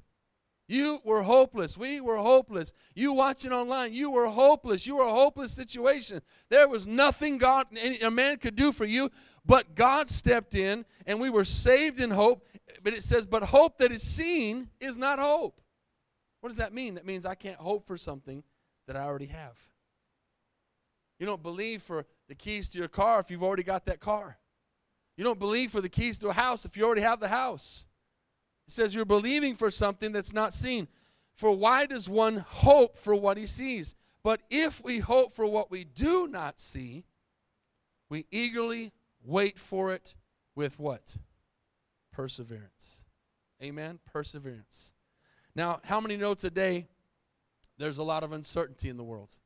You 0.67 0.99
were 1.05 1.23
hopeless. 1.23 1.77
We 1.77 2.01
were 2.01 2.17
hopeless. 2.17 2.73
You 2.93 3.13
watching 3.13 3.53
online, 3.53 3.93
you 3.93 4.11
were 4.11 4.27
hopeless. 4.27 4.85
You 4.85 4.97
were 4.97 5.05
a 5.05 5.11
hopeless 5.11 5.53
situation. 5.53 6.21
There 6.49 6.67
was 6.67 6.85
nothing 6.85 7.37
God, 7.37 7.67
a 8.01 8.11
man 8.11 8.37
could 8.37 8.55
do 8.55 8.73
for 8.73 8.83
you, 8.83 9.09
but 9.45 9.75
God 9.75 10.09
stepped 10.09 10.55
in 10.55 10.85
and 11.05 11.21
we 11.21 11.29
were 11.29 11.45
saved 11.45 12.01
in 12.01 12.11
hope. 12.11 12.45
But 12.83 12.93
it 12.93 13.03
says, 13.03 13.25
but 13.25 13.43
hope 13.43 13.77
that 13.79 13.91
is 13.91 14.03
seen 14.03 14.69
is 14.79 14.97
not 14.97 15.19
hope. 15.19 15.61
What 16.41 16.49
does 16.49 16.57
that 16.57 16.73
mean? 16.73 16.95
That 16.95 17.05
means 17.05 17.25
I 17.25 17.35
can't 17.35 17.57
hope 17.57 17.85
for 17.85 17.97
something 17.97 18.43
that 18.87 18.95
I 18.95 19.01
already 19.01 19.25
have. 19.27 19.57
You 21.19 21.25
don't 21.25 21.41
believe 21.41 21.81
for 21.81 22.05
the 22.27 22.35
keys 22.35 22.69
to 22.69 22.79
your 22.79 22.87
car 22.87 23.19
if 23.19 23.31
you've 23.31 23.43
already 23.43 23.63
got 23.63 23.85
that 23.85 23.99
car. 23.99 24.37
You 25.17 25.23
don't 25.23 25.39
believe 25.39 25.71
for 25.71 25.81
the 25.81 25.89
keys 25.89 26.17
to 26.19 26.29
a 26.29 26.33
house 26.33 26.63
if 26.63 26.77
you 26.77 26.85
already 26.85 27.01
have 27.01 27.19
the 27.19 27.27
house. 27.27 27.85
It 28.67 28.71
says 28.71 28.93
you're 28.93 29.05
believing 29.05 29.55
for 29.55 29.71
something 29.71 30.11
that's 30.11 30.33
not 30.33 30.53
seen. 30.53 30.87
For 31.35 31.55
why 31.55 31.85
does 31.85 32.07
one 32.07 32.37
hope 32.37 32.97
for 32.97 33.15
what 33.15 33.37
he 33.37 33.45
sees? 33.45 33.95
But 34.23 34.41
if 34.49 34.83
we 34.83 34.99
hope 34.99 35.33
for 35.33 35.47
what 35.47 35.71
we 35.71 35.83
do 35.83 36.27
not 36.27 36.59
see, 36.59 37.05
we 38.09 38.25
eagerly 38.31 38.91
wait 39.23 39.57
for 39.57 39.93
it 39.93 40.13
with 40.55 40.79
what? 40.79 41.15
Perseverance. 42.17 43.03
Amen? 43.61 43.99
Perseverance. 44.11 44.91
Now, 45.55 45.81
how 45.83 46.01
many 46.01 46.17
know 46.17 46.33
today 46.33 46.87
there's 47.77 47.99
a 47.99 48.03
lot 48.03 48.23
of 48.23 48.31
uncertainty 48.31 48.89
in 48.89 48.97
the 48.97 49.03
world? 49.03 49.37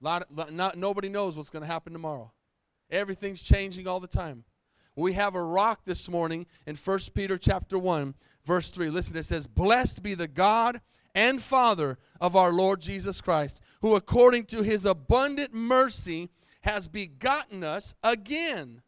A 0.00 0.04
lot 0.06 0.50
not, 0.50 0.78
nobody 0.78 1.10
knows 1.10 1.36
what's 1.36 1.50
going 1.50 1.60
to 1.60 1.66
happen 1.70 1.92
tomorrow. 1.92 2.32
Everything's 2.90 3.42
changing 3.42 3.86
all 3.86 4.00
the 4.00 4.06
time. 4.06 4.44
We 4.96 5.12
have 5.12 5.34
a 5.34 5.42
rock 5.42 5.84
this 5.84 6.08
morning 6.08 6.46
in 6.66 6.74
1 6.74 6.98
Peter 7.14 7.36
chapter 7.36 7.78
1, 7.78 8.14
verse 8.46 8.70
3. 8.70 8.88
Listen, 8.88 9.18
it 9.18 9.26
says, 9.26 9.46
Blessed 9.46 10.02
be 10.02 10.14
the 10.14 10.28
God 10.28 10.80
and 11.14 11.42
Father 11.42 11.98
of 12.18 12.34
our 12.34 12.50
Lord 12.50 12.80
Jesus 12.80 13.20
Christ, 13.20 13.60
who 13.82 13.94
according 13.94 14.46
to 14.46 14.62
his 14.62 14.86
abundant 14.86 15.52
mercy 15.52 16.30
has 16.62 16.88
begotten 16.88 17.62
us 17.62 17.94
again 18.02 18.80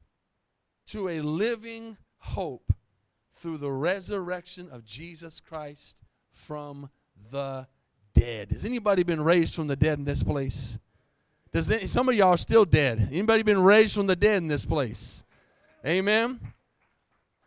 to 0.87 1.11
a 1.11 1.21
living 1.21 1.99
hope 2.19 2.73
through 3.35 3.59
the 3.59 3.71
resurrection 3.71 4.69
of 4.71 4.85
Jesus 4.85 5.41
Christ 5.41 6.01
from 6.33 6.91
the 7.31 7.67
dead. 8.15 8.51
Has 8.51 8.65
anybody 8.65 9.03
been 9.03 9.23
raised 9.23 9.55
from 9.55 9.67
the 9.67 9.77
dead 9.77 9.99
in 9.99 10.05
this 10.05 10.23
place? 10.23 10.79
Does 11.53 11.71
any, 11.71 11.87
some 11.87 12.09
of 12.09 12.15
y'all 12.15 12.35
are 12.35 12.37
still 12.37 12.65
dead? 12.65 13.09
Anybody 13.11 13.43
been 13.43 13.63
raised 13.63 13.95
from 13.95 14.07
the 14.07 14.17
dead 14.17 14.39
in 14.39 14.49
this 14.49 14.67
place? 14.67 15.25
Amen. 15.87 16.41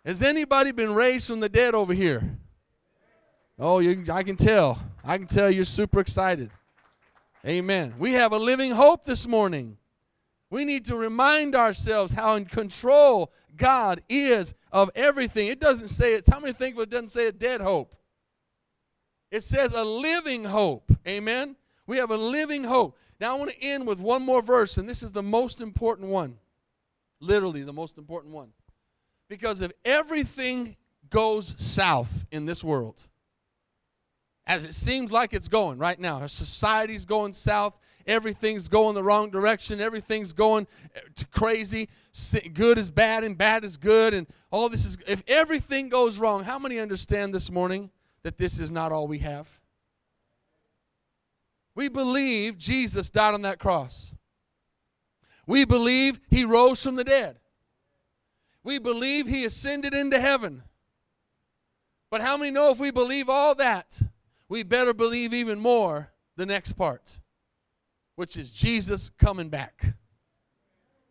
Has 0.05 0.23
anybody 0.23 0.71
been 0.71 0.93
raised 0.93 1.27
from 1.27 1.39
the 1.39 1.49
dead 1.49 1.75
over 1.75 1.93
here? 1.93 2.37
Oh, 3.59 3.79
you, 3.79 4.05
I 4.11 4.23
can 4.23 4.35
tell. 4.35 4.81
I 5.03 5.17
can 5.17 5.27
tell 5.27 5.51
you're 5.51 5.65
super 5.65 5.99
excited. 5.99 6.49
Amen. 7.45 7.93
We 7.99 8.13
have 8.13 8.33
a 8.33 8.37
living 8.37 8.71
hope 8.71 9.03
this 9.03 9.27
morning. 9.27 9.77
We 10.49 10.65
need 10.65 10.85
to 10.85 10.95
remind 10.95 11.55
ourselves 11.55 12.13
how 12.13 12.35
in 12.35 12.45
control 12.45 13.31
God 13.55 14.01
is 14.09 14.53
of 14.71 14.89
everything. 14.95 15.47
It 15.47 15.59
doesn't 15.59 15.89
say 15.89 16.13
it. 16.13 16.27
How 16.27 16.39
many 16.39 16.53
think 16.53 16.77
it 16.77 16.89
doesn't 16.89 17.09
say 17.09 17.27
a 17.27 17.31
dead 17.31 17.61
hope? 17.61 17.95
It 19.31 19.43
says 19.43 19.73
a 19.73 19.83
living 19.83 20.43
hope. 20.43 20.91
Amen. 21.07 21.55
We 21.87 21.97
have 21.97 22.11
a 22.11 22.17
living 22.17 22.63
hope. 22.63 22.97
Now 23.19 23.35
I 23.35 23.39
want 23.39 23.51
to 23.51 23.63
end 23.63 23.87
with 23.87 23.99
one 23.99 24.23
more 24.23 24.41
verse, 24.41 24.77
and 24.77 24.89
this 24.89 25.03
is 25.03 25.11
the 25.11 25.23
most 25.23 25.61
important 25.61 26.09
one. 26.09 26.37
Literally, 27.19 27.63
the 27.63 27.73
most 27.73 27.97
important 27.97 28.33
one. 28.33 28.49
Because 29.29 29.61
if 29.61 29.71
everything 29.85 30.75
goes 31.09 31.55
south 31.61 32.25
in 32.31 32.45
this 32.45 32.63
world, 32.63 33.07
as 34.47 34.63
it 34.63 34.73
seems 34.73 35.11
like 35.11 35.33
it's 35.33 35.47
going 35.47 35.77
right 35.77 35.99
now, 35.99 36.19
our 36.19 36.27
society's 36.27 37.05
going 37.05 37.33
south, 37.33 37.77
everything's 38.07 38.67
going 38.67 38.95
the 38.95 39.03
wrong 39.03 39.29
direction, 39.29 39.79
everything's 39.79 40.33
going 40.33 40.67
crazy, 41.31 41.89
good 42.53 42.77
is 42.77 42.89
bad 42.89 43.23
and 43.23 43.37
bad 43.37 43.63
is 43.63 43.77
good, 43.77 44.13
and 44.13 44.27
all 44.51 44.69
this 44.69 44.85
is. 44.85 44.97
If 45.07 45.23
everything 45.27 45.89
goes 45.89 46.19
wrong, 46.19 46.43
how 46.43 46.59
many 46.59 46.79
understand 46.79 47.33
this 47.33 47.49
morning 47.51 47.89
that 48.23 48.37
this 48.37 48.59
is 48.59 48.71
not 48.71 48.91
all 48.91 49.07
we 49.07 49.19
have? 49.19 49.59
We 51.75 51.87
believe 51.87 52.57
Jesus 52.57 53.09
died 53.09 53.33
on 53.33 53.43
that 53.43 53.59
cross. 53.59 54.13
We 55.47 55.65
believe 55.65 56.19
he 56.29 56.45
rose 56.45 56.83
from 56.83 56.95
the 56.95 57.03
dead. 57.03 57.39
We 58.63 58.77
believe 58.77 59.27
he 59.27 59.45
ascended 59.45 59.93
into 59.93 60.19
heaven. 60.19 60.63
But 62.09 62.21
how 62.21 62.37
many 62.37 62.51
know 62.51 62.71
if 62.71 62.79
we 62.79 62.91
believe 62.91 63.29
all 63.29 63.55
that, 63.55 64.01
we 64.49 64.63
better 64.63 64.93
believe 64.93 65.33
even 65.33 65.59
more 65.59 66.11
the 66.35 66.45
next 66.45 66.73
part, 66.73 67.19
which 68.15 68.35
is 68.35 68.51
Jesus 68.51 69.09
coming 69.17 69.49
back? 69.49 69.95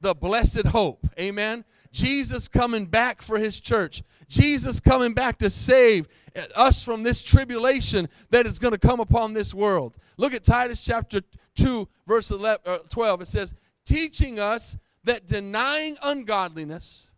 The 0.00 0.14
blessed 0.14 0.66
hope. 0.66 1.06
Amen. 1.18 1.64
Jesus 1.92 2.48
coming 2.48 2.86
back 2.86 3.20
for 3.20 3.38
his 3.38 3.60
church. 3.60 4.02
Jesus 4.28 4.78
coming 4.78 5.12
back 5.12 5.38
to 5.38 5.50
save 5.50 6.08
us 6.54 6.84
from 6.84 7.02
this 7.02 7.22
tribulation 7.22 8.08
that 8.30 8.46
is 8.46 8.58
going 8.58 8.72
to 8.72 8.78
come 8.78 9.00
upon 9.00 9.34
this 9.34 9.52
world. 9.52 9.98
Look 10.16 10.32
at 10.32 10.44
Titus 10.44 10.84
chapter 10.84 11.20
2, 11.56 11.88
verse 12.06 12.30
11, 12.30 12.60
uh, 12.64 12.78
12. 12.88 13.22
It 13.22 13.26
says, 13.26 13.54
Teaching 13.84 14.38
us 14.38 14.76
that 15.04 15.26
denying 15.26 15.96
ungodliness 16.02 17.10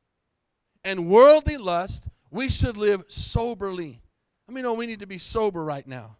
and 0.84 1.10
worldly 1.10 1.58
lust, 1.58 2.08
we 2.30 2.48
should 2.48 2.76
live 2.76 3.04
soberly. 3.08 4.00
I 4.48 4.52
mean, 4.52 4.64
no, 4.64 4.72
we 4.72 4.86
need 4.86 5.00
to 5.00 5.06
be 5.06 5.18
sober 5.18 5.62
right 5.62 5.86
now. 5.86 6.16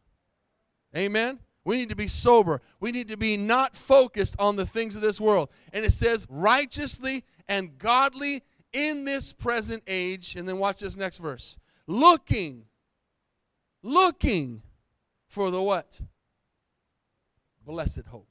Amen? 0.96 1.38
We 1.64 1.76
need 1.76 1.90
to 1.90 1.96
be 1.96 2.08
sober. 2.08 2.60
We 2.80 2.90
need 2.90 3.08
to 3.08 3.16
be 3.16 3.36
not 3.36 3.76
focused 3.76 4.36
on 4.38 4.56
the 4.56 4.66
things 4.66 4.96
of 4.96 5.02
this 5.02 5.20
world. 5.20 5.48
And 5.72 5.84
it 5.84 5.92
says, 5.92 6.26
righteously 6.28 7.24
and 7.48 7.78
godly 7.78 8.42
in 8.72 9.04
this 9.04 9.32
present 9.32 9.82
age. 9.86 10.34
And 10.34 10.48
then 10.48 10.58
watch 10.58 10.80
this 10.80 10.96
next 10.96 11.18
verse. 11.18 11.56
Looking, 11.86 12.64
looking 13.82 14.62
for 15.28 15.50
the 15.50 15.62
what? 15.62 16.00
Blessed 17.64 18.06
hope. 18.08 18.28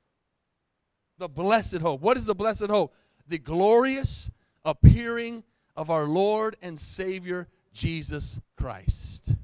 The 1.17 1.29
blessed 1.29 1.77
hope. 1.77 2.01
What 2.01 2.17
is 2.17 2.25
the 2.25 2.35
blessed 2.35 2.67
hope? 2.67 2.93
The 3.27 3.37
glorious 3.37 4.29
appearing 4.65 5.43
of 5.75 5.89
our 5.89 6.03
Lord 6.03 6.57
and 6.61 6.77
Savior 6.79 7.47
Jesus 7.71 8.41
Christ. 8.57 9.35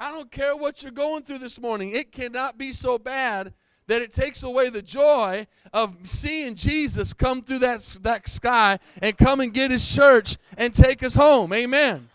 I 0.00 0.12
don't 0.12 0.30
care 0.30 0.56
what 0.56 0.82
you're 0.82 0.92
going 0.92 1.24
through 1.24 1.38
this 1.38 1.60
morning, 1.60 1.90
it 1.90 2.12
cannot 2.12 2.56
be 2.56 2.72
so 2.72 2.98
bad 2.98 3.52
that 3.88 4.02
it 4.02 4.12
takes 4.12 4.42
away 4.42 4.68
the 4.68 4.82
joy 4.82 5.46
of 5.72 5.96
seeing 6.04 6.54
Jesus 6.54 7.12
come 7.12 7.42
through 7.42 7.60
that, 7.60 7.80
that 8.02 8.28
sky 8.28 8.78
and 9.02 9.16
come 9.16 9.40
and 9.40 9.52
get 9.52 9.70
his 9.70 9.92
church 9.92 10.36
and 10.56 10.72
take 10.72 11.02
us 11.02 11.14
home. 11.14 11.52
Amen. 11.52 12.08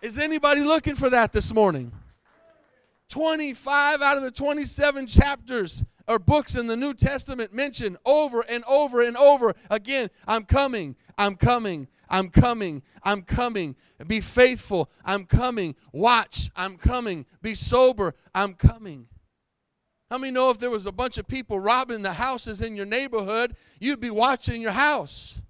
Is 0.00 0.18
anybody 0.18 0.62
looking 0.62 0.96
for 0.96 1.10
that 1.10 1.32
this 1.32 1.54
morning? 1.54 1.92
25 3.10 4.00
out 4.00 4.16
of 4.16 4.22
the 4.24 4.30
27 4.30 5.06
chapters 5.06 5.84
or 6.08 6.18
books 6.18 6.56
in 6.56 6.66
the 6.66 6.76
New 6.76 6.94
Testament 6.94 7.52
mention 7.52 7.96
over 8.04 8.40
and 8.48 8.64
over 8.64 9.02
and 9.02 9.16
over 9.16 9.54
again 9.70 10.08
I'm 10.26 10.44
coming, 10.44 10.96
I'm 11.18 11.36
coming, 11.36 11.86
I'm 12.12 12.28
coming, 12.28 12.82
I'm 13.02 13.22
coming. 13.22 13.74
Be 14.06 14.20
faithful, 14.20 14.90
I'm 15.04 15.24
coming. 15.24 15.74
Watch, 15.92 16.50
I'm 16.54 16.76
coming. 16.76 17.24
Be 17.40 17.54
sober, 17.54 18.14
I'm 18.34 18.52
coming. 18.52 19.08
How 20.10 20.18
many 20.18 20.30
know 20.30 20.50
if 20.50 20.58
there 20.58 20.70
was 20.70 20.84
a 20.84 20.92
bunch 20.92 21.16
of 21.16 21.26
people 21.26 21.58
robbing 21.58 22.02
the 22.02 22.12
houses 22.12 22.60
in 22.60 22.76
your 22.76 22.84
neighborhood, 22.84 23.56
you'd 23.80 23.98
be 23.98 24.10
watching 24.10 24.60
your 24.60 24.72
house? 24.72 25.40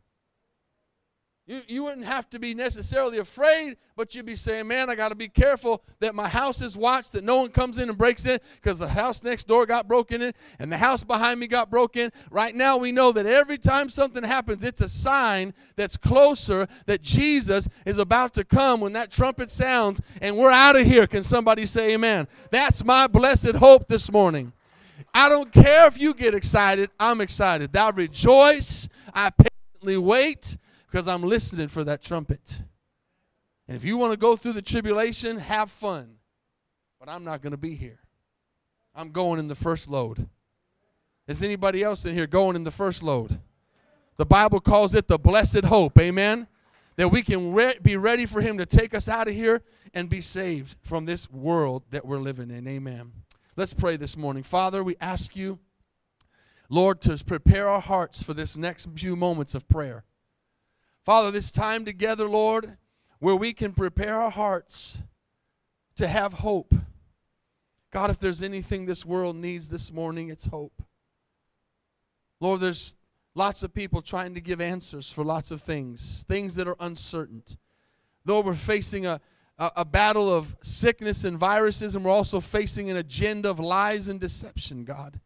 You, 1.53 1.61
you 1.69 1.83
wouldn't 1.83 2.07
have 2.07 2.31
to 2.31 2.38
be 2.38 2.55
necessarily 2.55 3.19
afraid, 3.19 3.77
but 3.95 4.15
you'd 4.15 4.25
be 4.25 4.37
saying, 4.37 4.67
Man, 4.67 4.88
I 4.88 4.95
got 4.95 5.11
to 5.11 5.15
be 5.15 5.29
careful 5.29 5.83
that 6.01 6.15
my 6.15 6.27
house 6.27 6.62
is 6.62 6.79
watched, 6.79 7.12
that 7.12 7.25
no 7.25 7.37
one 7.43 7.51
comes 7.51 7.77
in 7.77 7.91
and 7.91 7.99
breaks 7.99 8.25
in 8.25 8.41
because 8.55 8.79
the 8.79 8.88
house 8.88 9.23
next 9.23 9.49
door 9.49 9.67
got 9.67 9.87
broken 9.87 10.23
in 10.23 10.33
and 10.59 10.73
the 10.73 10.79
house 10.79 11.05
behind 11.05 11.38
me 11.38 11.47
got 11.47 11.71
broken. 11.71 12.11
Right 12.31 12.55
now, 12.55 12.79
we 12.79 12.91
know 12.91 13.12
that 13.12 13.27
every 13.27 13.59
time 13.59 13.91
something 13.91 14.25
happens, 14.25 14.65
it's 14.65 14.81
a 14.81 14.88
sign 14.88 15.53
that's 15.77 15.99
closer 15.99 16.67
that 16.87 17.03
Jesus 17.03 17.69
is 17.85 17.99
about 17.99 18.33
to 18.33 18.45
come 18.45 18.81
when 18.81 18.95
that 18.95 19.11
trumpet 19.11 19.51
sounds 19.51 20.01
and 20.23 20.38
we're 20.38 20.51
out 20.51 20.77
of 20.77 20.87
here. 20.87 21.07
Can 21.07 21.23
somebody 21.23 21.67
say 21.67 21.93
amen? 21.93 22.29
That's 22.51 22.83
my 22.83 23.09
blessed 23.09 23.57
hope 23.57 23.88
this 23.88 24.11
morning. 24.11 24.55
I 25.12 25.29
don't 25.29 25.53
care 25.53 25.87
if 25.87 26.01
you 26.01 26.15
get 26.15 26.35
excited, 26.35 26.88
I'm 26.99 27.21
excited. 27.21 27.77
I 27.77 27.91
rejoice, 27.91 28.88
I 29.12 29.29
patiently 29.29 29.99
wait 29.99 30.57
because 30.92 31.09
I'm 31.09 31.22
listening 31.22 31.68
for 31.68 31.85
that 31.85 32.02
trumpet. 32.02 32.59
And 33.66 33.74
if 33.74 33.83
you 33.83 33.96
want 33.96 34.12
to 34.12 34.18
go 34.18 34.37
through 34.37 34.52
the 34.52 34.61
tribulation, 34.61 35.38
have 35.38 35.70
fun. 35.70 36.16
But 37.00 37.09
I'm 37.09 37.24
not 37.24 37.40
going 37.40 37.52
to 37.52 37.57
be 37.57 37.74
here. 37.74 38.00
I'm 38.94 39.11
going 39.11 39.38
in 39.38 39.48
the 39.48 39.55
first 39.55 39.88
load. 39.88 40.28
Is 41.26 41.42
anybody 41.42 41.83
else 41.83 42.05
in 42.05 42.14
here 42.14 42.26
going 42.26 42.57
in 42.57 42.64
the 42.64 42.70
first 42.70 43.02
load? 43.02 43.40
The 44.18 44.26
Bible 44.26 44.61
calls 44.61 44.94
it 44.94 45.09
the 45.09 45.18
blessed 45.18 45.64
hope. 45.64 45.98
Amen. 45.98 46.46
That 46.96 47.09
we 47.09 47.22
can 47.22 47.55
re- 47.55 47.78
be 47.83 47.96
ready 47.96 48.26
for 48.26 48.42
Him 48.42 48.59
to 48.59 48.66
take 48.66 48.92
us 48.92 49.09
out 49.09 49.28
of 49.28 49.35
here 49.35 49.62
and 49.94 50.11
be 50.11 50.20
saved 50.20 50.76
from 50.83 51.07
this 51.07 51.31
world 51.31 51.85
that 51.90 52.05
we're 52.05 52.20
living 52.20 52.50
in. 52.50 52.68
Amen. 52.68 53.12
Let's 53.57 53.72
pray 53.72 53.96
this 53.96 54.14
morning. 54.14 54.42
Father, 54.42 54.85
we 54.85 54.96
ask 55.00 55.35
you, 55.37 55.59
Lord, 56.68 57.00
to 57.02 57.24
prepare 57.24 57.66
our 57.66 57.81
hearts 57.81 58.22
for 58.22 58.35
this 58.35 58.59
next 58.59 58.90
few 58.94 59.16
moments 59.16 59.55
of 59.55 59.66
prayer. 59.70 60.05
Father, 61.05 61.33
this 61.33 61.51
time 61.51 61.85
together, 61.85 62.29
Lord, 62.29 62.77
where 63.19 63.35
we 63.35 63.53
can 63.53 63.73
prepare 63.73 64.21
our 64.21 64.31
hearts 64.31 65.03
to 65.97 66.07
have 66.07 66.33
hope. 66.35 66.73
God, 67.91 68.11
if 68.11 68.19
there's 68.19 68.43
anything 68.43 68.87
this 68.87 69.05
world 69.05 69.37
needs 69.37 69.69
this 69.69 69.93
morning, 69.93 70.29
it's 70.29 70.47
hope. 70.47 70.83
Lord, 72.41 72.61
there's 72.61 72.95
lots 73.35 73.62
of 73.62 73.75
people 73.75 74.01
trying 74.01 74.35
to 74.35 74.41
give 74.41 74.61
answers 74.61 75.11
for 75.11 75.25
lots 75.25 75.51
of 75.51 75.61
things, 75.61 76.25
things 76.29 76.55
that 76.55 76.69
are 76.69 76.77
uncertain. 76.79 77.43
Though 78.25 78.41
we're 78.41 78.55
facing 78.55 79.05
a, 79.05 79.21
a, 79.59 79.73
a 79.77 79.85
battle 79.85 80.33
of 80.33 80.57
sickness 80.62 81.25
and 81.25 81.37
viruses, 81.37 81.97
and 81.97 82.05
we're 82.05 82.12
also 82.12 82.41
facing 82.41 82.91
an 82.91 82.97
agenda 82.97 83.51
of 83.51 83.59
lies 83.59 84.07
and 84.07 84.21
deception, 84.21 84.85
God. 84.85 85.19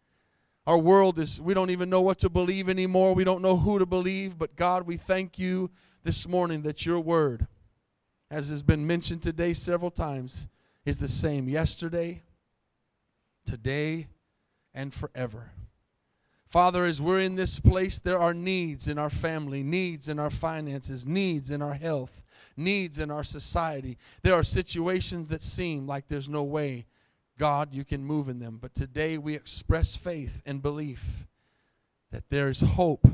Our 0.66 0.78
world 0.78 1.18
is, 1.18 1.40
we 1.40 1.54
don't 1.54 1.70
even 1.70 1.88
know 1.88 2.00
what 2.00 2.18
to 2.18 2.28
believe 2.28 2.68
anymore. 2.68 3.14
We 3.14 3.24
don't 3.24 3.42
know 3.42 3.56
who 3.56 3.78
to 3.78 3.86
believe. 3.86 4.36
But 4.36 4.56
God, 4.56 4.86
we 4.86 4.96
thank 4.96 5.38
you 5.38 5.70
this 6.02 6.26
morning 6.26 6.62
that 6.62 6.84
your 6.84 6.98
word, 6.98 7.46
as 8.30 8.48
has 8.48 8.62
been 8.62 8.86
mentioned 8.86 9.22
today 9.22 9.52
several 9.52 9.90
times, 9.92 10.48
is 10.84 10.98
the 10.98 11.08
same 11.08 11.48
yesterday, 11.48 12.22
today, 13.44 14.08
and 14.74 14.92
forever. 14.92 15.52
Father, 16.48 16.84
as 16.84 17.02
we're 17.02 17.20
in 17.20 17.36
this 17.36 17.58
place, 17.58 17.98
there 17.98 18.18
are 18.18 18.34
needs 18.34 18.88
in 18.88 18.98
our 18.98 19.10
family, 19.10 19.62
needs 19.62 20.08
in 20.08 20.18
our 20.18 20.30
finances, 20.30 21.06
needs 21.06 21.50
in 21.50 21.60
our 21.60 21.74
health, 21.74 22.22
needs 22.56 22.98
in 22.98 23.10
our 23.10 23.24
society. 23.24 23.98
There 24.22 24.34
are 24.34 24.44
situations 24.44 25.28
that 25.28 25.42
seem 25.42 25.86
like 25.86 26.08
there's 26.08 26.28
no 26.28 26.44
way, 26.44 26.86
God, 27.38 27.74
you 27.74 27.84
can 27.84 28.04
move 28.04 28.28
in 28.28 28.38
them. 28.38 28.58
But 28.60 28.74
today 28.74 29.18
we 29.18 29.34
express 29.34 29.96
faith 29.96 30.42
and 30.46 30.62
belief 30.62 31.26
that 32.10 32.24
there's 32.30 32.60
hope 32.60 33.06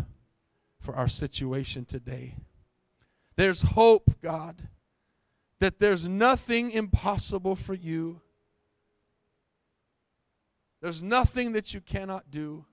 for 0.79 0.95
our 0.95 1.09
situation 1.09 1.85
today. 1.85 2.37
There's 3.37 3.63
hope, 3.63 4.11
God, 4.23 4.69
that 5.61 5.81
there's 5.81 6.07
nothing 6.07 6.71
impossible 6.71 7.57
for 7.57 7.75
you. 7.75 8.21
There's 10.81 11.01
nothing 11.01 11.53
that 11.53 11.73
you 11.73 11.81
cannot 11.81 12.31
do. 12.31 12.65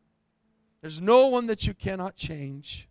There's 0.81 0.99
no 0.99 1.27
one 1.27 1.47
that 1.47 1.67
you 1.67 1.73
cannot 1.73 2.15
change. 2.15 2.88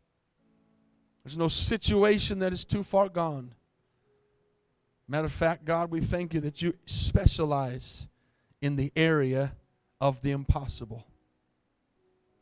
There's 1.24 1.36
no 1.36 1.48
situation 1.48 2.38
that 2.38 2.52
is 2.52 2.64
too 2.64 2.82
far 2.82 3.08
gone. 3.08 3.54
Matter 5.08 5.26
of 5.26 5.32
fact, 5.32 5.64
God, 5.64 5.90
we 5.90 6.00
thank 6.00 6.34
you 6.34 6.40
that 6.42 6.62
you 6.62 6.74
specialize 6.86 8.06
in 8.60 8.76
the 8.76 8.92
area 8.96 9.52
of 10.00 10.22
the 10.22 10.30
impossible. 10.30 11.06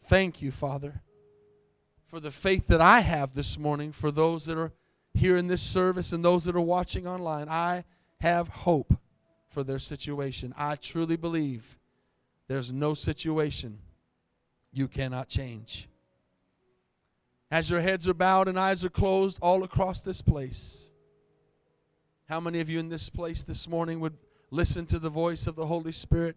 Thank 0.05 0.41
you, 0.41 0.51
Father, 0.51 1.03
for 2.07 2.21
the 2.21 2.31
faith 2.31 2.69
that 2.69 2.81
I 2.81 3.01
have 3.01 3.35
this 3.35 3.59
morning 3.59 3.93
for 3.93 4.11
those 4.11 4.47
that 4.47 4.59
are 4.59 4.73
here 5.15 5.37
in 5.37 5.49
this 5.49 5.63
service 5.63 6.13
and 6.13 6.25
those 6.25 6.45
that 6.45 6.55
are 6.55 6.61
watching 6.61 7.07
online. 7.07 7.49
I 7.49 7.85
have 8.21 8.49
hope 8.49 8.95
for 9.49 9.65
their 9.65 9.79
situation. 9.79 10.55
I 10.57 10.77
truly 10.77 11.17
believe 11.17 11.77
there's 12.49 12.73
no 12.73 12.95
situation 12.95 13.79
you 14.73 14.89
cannot 14.89 15.29
change. 15.29 15.89
As 17.51 17.71
your 17.71 17.81
heads 17.81 18.07
are 18.09 18.15
bowed 18.15 18.49
and 18.49 18.59
eyes 18.59 18.85
are 18.85 18.91
closed 18.91 19.39
all 19.41 19.65
across 19.65 20.03
this 20.03 20.21
place, 20.21 20.91
how 22.29 22.41
many 22.41 22.61
of 22.61 22.69
you 22.69 22.79
in 22.79 22.89
this 22.89 23.09
place 23.09 23.45
this 23.45 23.69
morning 23.69 24.01
would 24.01 24.17
listen 24.51 24.87
to 24.87 24.99
the 24.99 25.11
voice 25.11 25.47
of 25.47 25.57
the 25.57 25.67
Holy 25.67 25.93
Spirit 25.93 26.37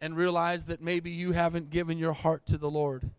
and 0.00 0.16
realize 0.16 0.66
that 0.66 0.82
maybe 0.82 1.10
you 1.10 1.32
haven't 1.32 1.70
given 1.70 1.98
your 1.98 2.12
heart 2.12 2.46
to 2.46 2.58
the 2.58 2.70
Lord? 2.70 3.10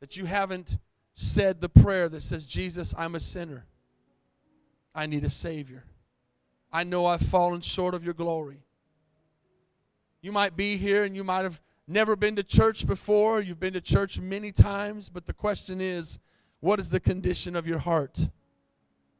That 0.00 0.16
you 0.16 0.24
haven't 0.24 0.78
said 1.14 1.60
the 1.60 1.68
prayer 1.68 2.08
that 2.08 2.22
says, 2.22 2.46
Jesus, 2.46 2.94
I'm 2.96 3.14
a 3.14 3.20
sinner. 3.20 3.66
I 4.94 5.06
need 5.06 5.24
a 5.24 5.30
Savior. 5.30 5.84
I 6.72 6.84
know 6.84 7.06
I've 7.06 7.22
fallen 7.22 7.60
short 7.60 7.94
of 7.94 8.04
your 8.04 8.14
glory. 8.14 8.62
You 10.20 10.32
might 10.32 10.56
be 10.56 10.76
here 10.76 11.04
and 11.04 11.16
you 11.16 11.24
might 11.24 11.42
have 11.42 11.60
never 11.86 12.16
been 12.16 12.36
to 12.36 12.42
church 12.42 12.86
before. 12.86 13.40
You've 13.40 13.60
been 13.60 13.72
to 13.72 13.80
church 13.80 14.20
many 14.20 14.52
times, 14.52 15.08
but 15.08 15.26
the 15.26 15.32
question 15.32 15.80
is, 15.80 16.18
what 16.60 16.80
is 16.80 16.90
the 16.90 17.00
condition 17.00 17.56
of 17.56 17.66
your 17.66 17.78
heart? 17.78 18.28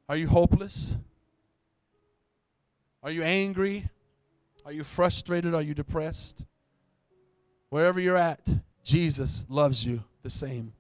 Are 0.08 0.16
you 0.16 0.28
hopeless? 0.28 0.96
Are 3.08 3.10
you 3.10 3.22
angry? 3.22 3.88
Are 4.66 4.72
you 4.72 4.84
frustrated? 4.84 5.54
Are 5.54 5.62
you 5.62 5.72
depressed? 5.72 6.44
Wherever 7.70 7.98
you're 7.98 8.18
at, 8.18 8.46
Jesus 8.84 9.46
loves 9.48 9.82
you 9.82 10.04
the 10.22 10.28
same. 10.28 10.74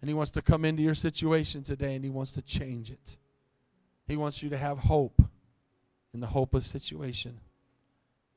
And 0.00 0.10
He 0.10 0.14
wants 0.14 0.32
to 0.32 0.42
come 0.42 0.64
into 0.64 0.82
your 0.82 0.96
situation 0.96 1.62
today 1.62 1.94
and 1.94 2.02
He 2.02 2.10
wants 2.10 2.32
to 2.32 2.42
change 2.42 2.90
it. 2.90 3.16
He 4.08 4.16
wants 4.16 4.42
you 4.42 4.50
to 4.50 4.58
have 4.58 4.78
hope 4.78 5.22
in 6.12 6.18
the 6.18 6.26
hopeless 6.26 6.66
situation. 6.66 7.38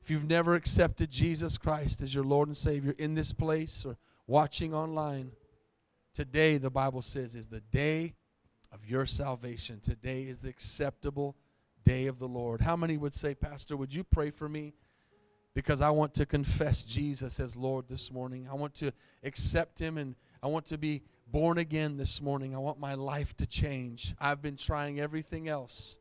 If 0.00 0.08
you've 0.08 0.28
never 0.28 0.54
accepted 0.54 1.10
Jesus 1.10 1.58
Christ 1.58 2.00
as 2.00 2.14
your 2.14 2.22
Lord 2.22 2.46
and 2.46 2.56
Savior 2.56 2.94
in 2.96 3.16
this 3.16 3.32
place 3.32 3.84
or 3.84 3.96
watching 4.28 4.72
online, 4.72 5.32
today, 6.12 6.58
the 6.58 6.70
Bible 6.70 7.02
says, 7.02 7.34
is 7.34 7.48
the 7.48 7.62
day 7.72 8.14
of 8.70 8.88
your 8.88 9.04
salvation. 9.04 9.80
Today 9.80 10.22
is 10.22 10.38
the 10.38 10.48
acceptable 10.48 11.34
day 11.84 12.06
of 12.06 12.18
the 12.18 12.28
Lord. 12.28 12.60
How 12.60 12.76
many 12.76 12.96
would 12.96 13.14
say, 13.14 13.34
Pastor, 13.34 13.76
would 13.76 13.94
you 13.94 14.04
pray 14.04 14.30
for 14.30 14.48
me? 14.48 14.74
Because 15.54 15.80
I 15.80 15.90
want 15.90 16.14
to 16.14 16.26
confess 16.26 16.82
Jesus 16.82 17.38
as 17.38 17.56
Lord 17.56 17.88
this 17.88 18.10
morning. 18.10 18.48
I 18.50 18.54
want 18.54 18.74
to 18.76 18.92
accept 19.22 19.78
Him 19.78 19.98
and 19.98 20.16
I 20.42 20.48
want 20.48 20.66
to 20.66 20.78
be 20.78 21.02
born 21.26 21.58
again 21.58 21.96
this 21.96 22.20
morning. 22.20 22.54
I 22.54 22.58
want 22.58 22.78
my 22.78 22.94
life 22.94 23.36
to 23.36 23.46
change. 23.46 24.14
I've 24.20 24.42
been 24.42 24.56
trying 24.56 25.00
everything 25.00 25.48
else. 25.48 25.96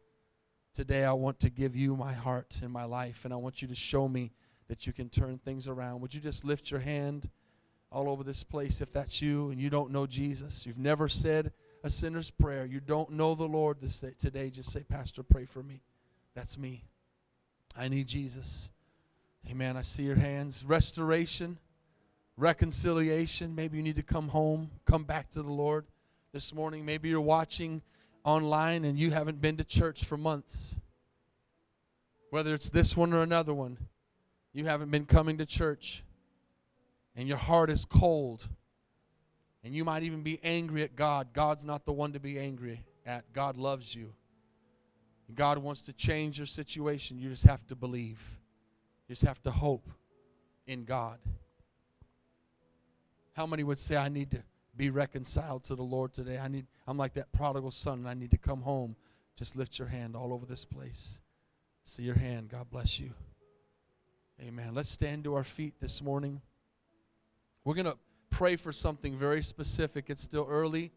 Today, 0.73 1.03
I 1.03 1.13
want 1.13 1.39
to 1.41 1.51
give 1.51 1.75
you 1.75 1.95
my 1.95 2.13
heart 2.13 2.59
and 2.63 2.73
my 2.73 2.85
life, 2.85 3.25
and 3.25 3.33
I 3.33 3.37
want 3.37 3.61
you 3.61 3.67
to 3.67 3.75
show 3.75 4.07
me 4.07 4.31
that 4.69 4.87
you 4.87 4.93
can 4.93 5.07
turn 5.07 5.37
things 5.37 5.67
around. 5.67 6.01
Would 6.01 6.15
you 6.15 6.19
just 6.19 6.43
lift 6.43 6.71
your 6.71 6.79
hand 6.79 7.29
all 7.91 8.09
over 8.09 8.23
this 8.23 8.43
place 8.43 8.81
if 8.81 8.91
that's 8.91 9.21
you 9.21 9.51
and 9.51 9.61
you 9.61 9.69
don't 9.69 9.91
know 9.91 10.07
Jesus? 10.07 10.65
You've 10.65 10.79
never 10.79 11.07
said 11.07 11.51
a 11.83 11.89
sinner's 11.89 12.31
prayer. 12.31 12.65
You 12.65 12.79
don't 12.79 13.11
know 13.11 13.35
the 13.35 13.47
Lord 13.47 13.77
this 13.81 13.99
day, 13.99 14.13
today. 14.17 14.49
Just 14.49 14.71
say, 14.71 14.83
Pastor, 14.83 15.21
pray 15.21 15.45
for 15.45 15.61
me. 15.61 15.81
That's 16.33 16.57
me. 16.57 16.85
I 17.77 17.89
need 17.89 18.07
Jesus. 18.07 18.71
Amen. 19.49 19.75
I 19.75 19.81
see 19.81 20.03
your 20.03 20.15
hands. 20.15 20.63
Restoration, 20.65 21.57
reconciliation. 22.37 23.53
Maybe 23.53 23.77
you 23.77 23.83
need 23.83 23.97
to 23.97 24.03
come 24.03 24.29
home, 24.29 24.71
come 24.85 25.03
back 25.03 25.29
to 25.31 25.43
the 25.43 25.51
Lord 25.51 25.85
this 26.31 26.53
morning. 26.53 26.85
Maybe 26.85 27.09
you're 27.09 27.21
watching 27.21 27.81
online 28.23 28.85
and 28.85 28.97
you 28.97 29.11
haven't 29.11 29.41
been 29.41 29.57
to 29.57 29.63
church 29.63 30.05
for 30.05 30.17
months, 30.17 30.77
whether 32.29 32.53
it's 32.53 32.69
this 32.69 32.95
one 32.95 33.13
or 33.13 33.21
another 33.21 33.53
one, 33.53 33.77
you 34.53 34.65
haven't 34.65 34.91
been 34.91 35.05
coming 35.05 35.37
to 35.39 35.45
church 35.45 36.03
and 37.15 37.27
your 37.27 37.37
heart 37.37 37.69
is 37.69 37.85
cold 37.85 38.47
and 39.63 39.73
you 39.73 39.83
might 39.85 40.03
even 40.03 40.21
be 40.21 40.39
angry 40.43 40.83
at 40.83 40.95
God. 40.95 41.29
God's 41.33 41.65
not 41.65 41.85
the 41.85 41.93
one 41.93 42.13
to 42.13 42.19
be 42.19 42.37
angry 42.37 42.83
at. 43.05 43.31
God 43.33 43.57
loves 43.57 43.95
you. 43.95 44.13
God 45.33 45.57
wants 45.57 45.81
to 45.81 45.93
change 45.93 46.37
your 46.37 46.45
situation. 46.45 47.17
You 47.17 47.29
just 47.29 47.45
have 47.45 47.65
to 47.67 47.75
believe. 47.75 48.21
You 49.07 49.15
just 49.15 49.25
have 49.25 49.41
to 49.43 49.51
hope 49.51 49.89
in 50.67 50.83
God. 50.83 51.19
How 53.33 53.47
many 53.47 53.63
would 53.63 53.79
say, 53.79 53.97
I 53.97 54.09
need 54.09 54.31
to 54.31 54.43
be 54.75 54.89
reconciled 54.89 55.63
to 55.65 55.75
the 55.75 55.83
Lord 55.83 56.13
today. 56.13 56.37
I 56.39 56.47
need 56.47 56.65
I'm 56.87 56.97
like 56.97 57.13
that 57.13 57.31
prodigal 57.31 57.71
son 57.71 57.99
and 57.99 58.09
I 58.09 58.13
need 58.13 58.31
to 58.31 58.37
come 58.37 58.61
home. 58.61 58.95
Just 59.35 59.55
lift 59.55 59.79
your 59.79 59.87
hand 59.87 60.15
all 60.15 60.33
over 60.33 60.45
this 60.45 60.65
place. 60.65 61.19
See 61.85 62.03
your 62.03 62.15
hand. 62.15 62.49
God 62.49 62.69
bless 62.69 62.99
you. 62.99 63.11
Amen. 64.41 64.73
Let's 64.73 64.89
stand 64.89 65.23
to 65.25 65.35
our 65.35 65.43
feet 65.43 65.75
this 65.79 66.01
morning. 66.01 66.41
We're 67.63 67.75
going 67.75 67.85
to 67.85 67.97
pray 68.33 68.55
for 68.55 68.73
something 68.73 69.15
very 69.15 69.43
specific. 69.43 70.09
It's 70.09 70.23
still 70.23 70.47
early. 70.49 70.91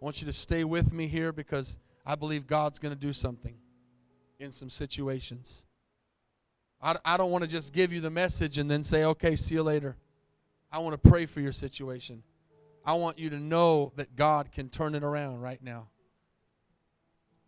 I 0.00 0.04
want 0.04 0.22
you 0.22 0.26
to 0.26 0.32
stay 0.32 0.64
with 0.64 0.92
me 0.92 1.06
here 1.06 1.30
because 1.30 1.76
I 2.04 2.14
believe 2.14 2.46
God's 2.46 2.78
going 2.78 2.94
to 2.94 2.98
do 2.98 3.12
something 3.12 3.54
in 4.40 4.50
some 4.52 4.70
situations. 4.70 5.66
I, 6.80 6.96
I 7.04 7.16
don't 7.18 7.30
want 7.30 7.44
to 7.44 7.50
just 7.50 7.74
give 7.74 7.92
you 7.92 8.00
the 8.00 8.10
message 8.10 8.56
and 8.56 8.70
then 8.70 8.82
say, 8.82 9.04
okay, 9.04 9.36
see 9.36 9.54
you 9.54 9.62
later. 9.62 9.96
I 10.72 10.78
want 10.78 11.00
to 11.00 11.10
pray 11.10 11.26
for 11.26 11.40
your 11.40 11.52
situation. 11.52 12.22
I 12.86 12.94
want 12.94 13.18
you 13.18 13.28
to 13.30 13.38
know 13.38 13.92
that 13.96 14.16
God 14.16 14.50
can 14.50 14.70
turn 14.70 14.94
it 14.94 15.04
around 15.04 15.42
right 15.42 15.62
now. 15.62 15.88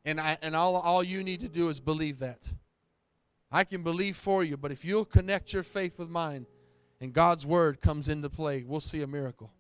And, 0.04 0.20
I, 0.20 0.36
and 0.42 0.54
all, 0.54 0.76
all 0.76 1.02
you 1.02 1.24
need 1.24 1.40
to 1.40 1.48
do 1.48 1.70
is 1.70 1.80
believe 1.80 2.18
that. 2.18 2.52
I 3.50 3.64
can 3.64 3.82
believe 3.82 4.16
for 4.16 4.44
you, 4.44 4.58
but 4.58 4.70
if 4.70 4.84
you'll 4.84 5.06
connect 5.06 5.54
your 5.54 5.62
faith 5.62 5.98
with 5.98 6.10
mine 6.10 6.46
and 7.00 7.12
God's 7.12 7.46
word 7.46 7.80
comes 7.80 8.08
into 8.08 8.30
play, 8.30 8.64
we'll 8.66 8.80
see 8.80 9.02
a 9.02 9.06
miracle. 9.06 9.52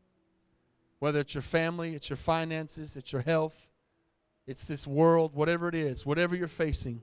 Whether 0.98 1.20
it's 1.20 1.34
your 1.34 1.42
family, 1.42 1.94
it's 1.94 2.08
your 2.08 2.16
finances, 2.16 2.96
it's 2.96 3.12
your 3.12 3.22
health, 3.22 3.68
it's 4.46 4.64
this 4.64 4.86
world, 4.86 5.34
whatever 5.34 5.68
it 5.68 5.74
is, 5.74 6.06
whatever 6.06 6.34
you're 6.34 6.48
facing, 6.48 7.02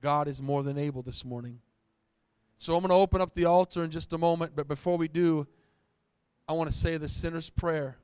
God 0.00 0.28
is 0.28 0.40
more 0.40 0.62
than 0.62 0.78
able 0.78 1.02
this 1.02 1.24
morning. 1.24 1.60
So 2.58 2.74
I'm 2.74 2.80
going 2.80 2.90
to 2.90 2.94
open 2.94 3.20
up 3.20 3.34
the 3.34 3.46
altar 3.46 3.84
in 3.84 3.90
just 3.90 4.12
a 4.12 4.18
moment, 4.18 4.52
but 4.54 4.68
before 4.68 4.96
we 4.96 5.08
do, 5.08 5.46
I 6.48 6.52
want 6.52 6.70
to 6.70 6.76
say 6.76 6.96
the 6.96 7.08
sinner's 7.08 7.50
prayer 7.50 7.98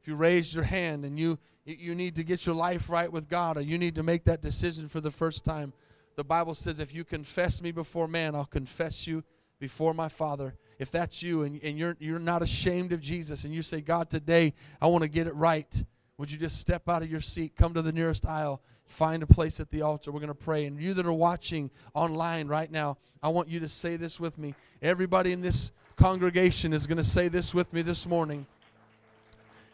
if 0.00 0.08
you 0.08 0.16
raised 0.16 0.54
your 0.54 0.64
hand 0.64 1.04
and 1.04 1.18
you 1.18 1.38
you 1.64 1.94
need 1.94 2.16
to 2.16 2.24
get 2.24 2.46
your 2.46 2.54
life 2.54 2.88
right 2.88 3.12
with 3.12 3.28
God 3.28 3.58
or 3.58 3.60
you 3.60 3.76
need 3.76 3.94
to 3.96 4.02
make 4.02 4.24
that 4.24 4.40
decision 4.40 4.88
for 4.88 5.00
the 5.00 5.10
first 5.10 5.44
time, 5.44 5.74
the 6.16 6.24
Bible 6.24 6.54
says, 6.54 6.80
if 6.80 6.94
you 6.94 7.04
confess 7.04 7.60
me 7.62 7.70
before 7.70 8.08
man, 8.08 8.34
I'll 8.34 8.46
confess 8.46 9.06
you 9.06 9.22
before 9.60 9.92
my 9.92 10.08
Father. 10.08 10.54
If 10.80 10.90
that's 10.90 11.22
you 11.22 11.44
and, 11.44 11.60
and 11.62 11.78
you're, 11.78 11.96
you're 12.00 12.18
not 12.18 12.42
ashamed 12.42 12.92
of 12.92 13.00
Jesus 13.00 13.44
and 13.44 13.54
you 13.54 13.62
say, 13.62 13.80
God, 13.80 14.10
today 14.10 14.54
I 14.80 14.88
want 14.88 15.02
to 15.02 15.08
get 15.08 15.28
it 15.28 15.34
right 15.36 15.84
would 16.20 16.30
you 16.30 16.36
just 16.36 16.58
step 16.58 16.86
out 16.86 17.02
of 17.02 17.10
your 17.10 17.22
seat, 17.22 17.56
come 17.56 17.72
to 17.72 17.80
the 17.80 17.92
nearest 17.92 18.26
aisle, 18.26 18.60
find 18.84 19.22
a 19.22 19.26
place 19.26 19.58
at 19.58 19.70
the 19.70 19.80
altar? 19.80 20.12
We're 20.12 20.20
going 20.20 20.28
to 20.28 20.34
pray. 20.34 20.66
And 20.66 20.78
you 20.78 20.92
that 20.92 21.06
are 21.06 21.12
watching 21.14 21.70
online 21.94 22.46
right 22.46 22.70
now, 22.70 22.98
I 23.22 23.30
want 23.30 23.48
you 23.48 23.58
to 23.60 23.68
say 23.70 23.96
this 23.96 24.20
with 24.20 24.36
me. 24.36 24.54
Everybody 24.82 25.32
in 25.32 25.40
this 25.40 25.72
congregation 25.96 26.74
is 26.74 26.86
going 26.86 26.98
to 26.98 27.04
say 27.04 27.28
this 27.28 27.54
with 27.54 27.72
me 27.72 27.80
this 27.80 28.06
morning. 28.06 28.44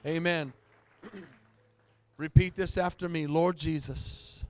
Amen. 0.06 0.52
Repeat 2.16 2.54
this 2.54 2.78
after 2.78 3.08
me 3.08 3.26
Lord 3.26 3.56
Jesus, 3.56 4.44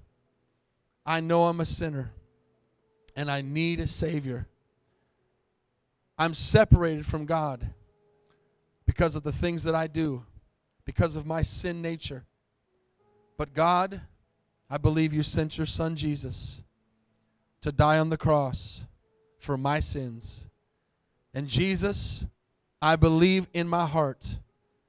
I 1.06 1.20
know 1.20 1.46
I'm 1.46 1.60
a 1.60 1.66
sinner 1.66 2.10
and 3.16 3.30
I 3.30 3.40
need 3.40 3.80
a 3.80 3.86
Savior. 3.86 4.46
I'm 6.18 6.34
separated 6.34 7.06
from 7.06 7.26
God 7.26 7.70
because 8.86 9.14
of 9.14 9.22
the 9.22 9.32
things 9.32 9.64
that 9.64 9.74
I 9.74 9.86
do, 9.86 10.24
because 10.84 11.16
of 11.16 11.26
my 11.26 11.42
sin 11.42 11.82
nature. 11.82 12.24
But 13.36 13.52
God, 13.52 14.00
I 14.70 14.78
believe 14.78 15.12
you 15.12 15.22
sent 15.22 15.58
your 15.58 15.66
Son 15.66 15.94
Jesus 15.94 16.62
to 17.60 17.72
die 17.72 17.98
on 17.98 18.10
the 18.10 18.16
cross 18.16 18.86
for 19.38 19.56
my 19.56 19.80
sins. 19.80 20.46
And 21.34 21.48
Jesus, 21.48 22.24
I 22.80 22.96
believe 22.96 23.46
in 23.52 23.68
my 23.68 23.86
heart 23.86 24.38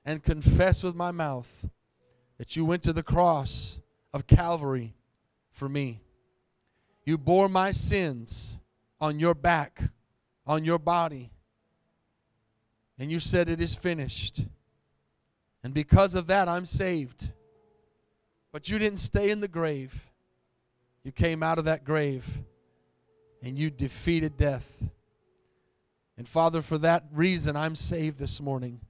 and 0.05 0.23
confess 0.23 0.83
with 0.83 0.95
my 0.95 1.11
mouth 1.11 1.67
that 2.37 2.55
you 2.55 2.63
went 2.63 2.83
to 2.83 2.93
the 2.93 3.03
cross 3.03 3.79
of 4.13 4.27
Calvary 4.27 4.93
for 5.51 5.67
me. 5.67 6.01
You 7.05 7.17
bore 7.17 7.49
my 7.49 7.71
sins 7.71 8.57
on 9.01 9.19
your 9.19 9.33
back, 9.33 9.83
on 10.47 10.65
your 10.65 10.79
body. 10.79 11.29
And 12.97 13.11
you 13.11 13.19
said, 13.19 13.49
It 13.49 13.61
is 13.61 13.75
finished. 13.75 14.45
And 15.63 15.73
because 15.73 16.15
of 16.15 16.27
that, 16.27 16.47
I'm 16.47 16.65
saved. 16.65 17.31
But 18.51 18.69
you 18.69 18.79
didn't 18.79 18.99
stay 18.99 19.29
in 19.29 19.41
the 19.41 19.47
grave. 19.47 20.07
You 21.03 21.11
came 21.11 21.43
out 21.43 21.59
of 21.59 21.65
that 21.65 21.83
grave 21.83 22.25
and 23.41 23.57
you 23.57 23.69
defeated 23.69 24.37
death. 24.37 24.83
And 26.17 26.27
Father, 26.27 26.61
for 26.61 26.77
that 26.79 27.05
reason, 27.11 27.55
I'm 27.55 27.75
saved 27.75 28.19
this 28.19 28.41
morning. 28.41 28.81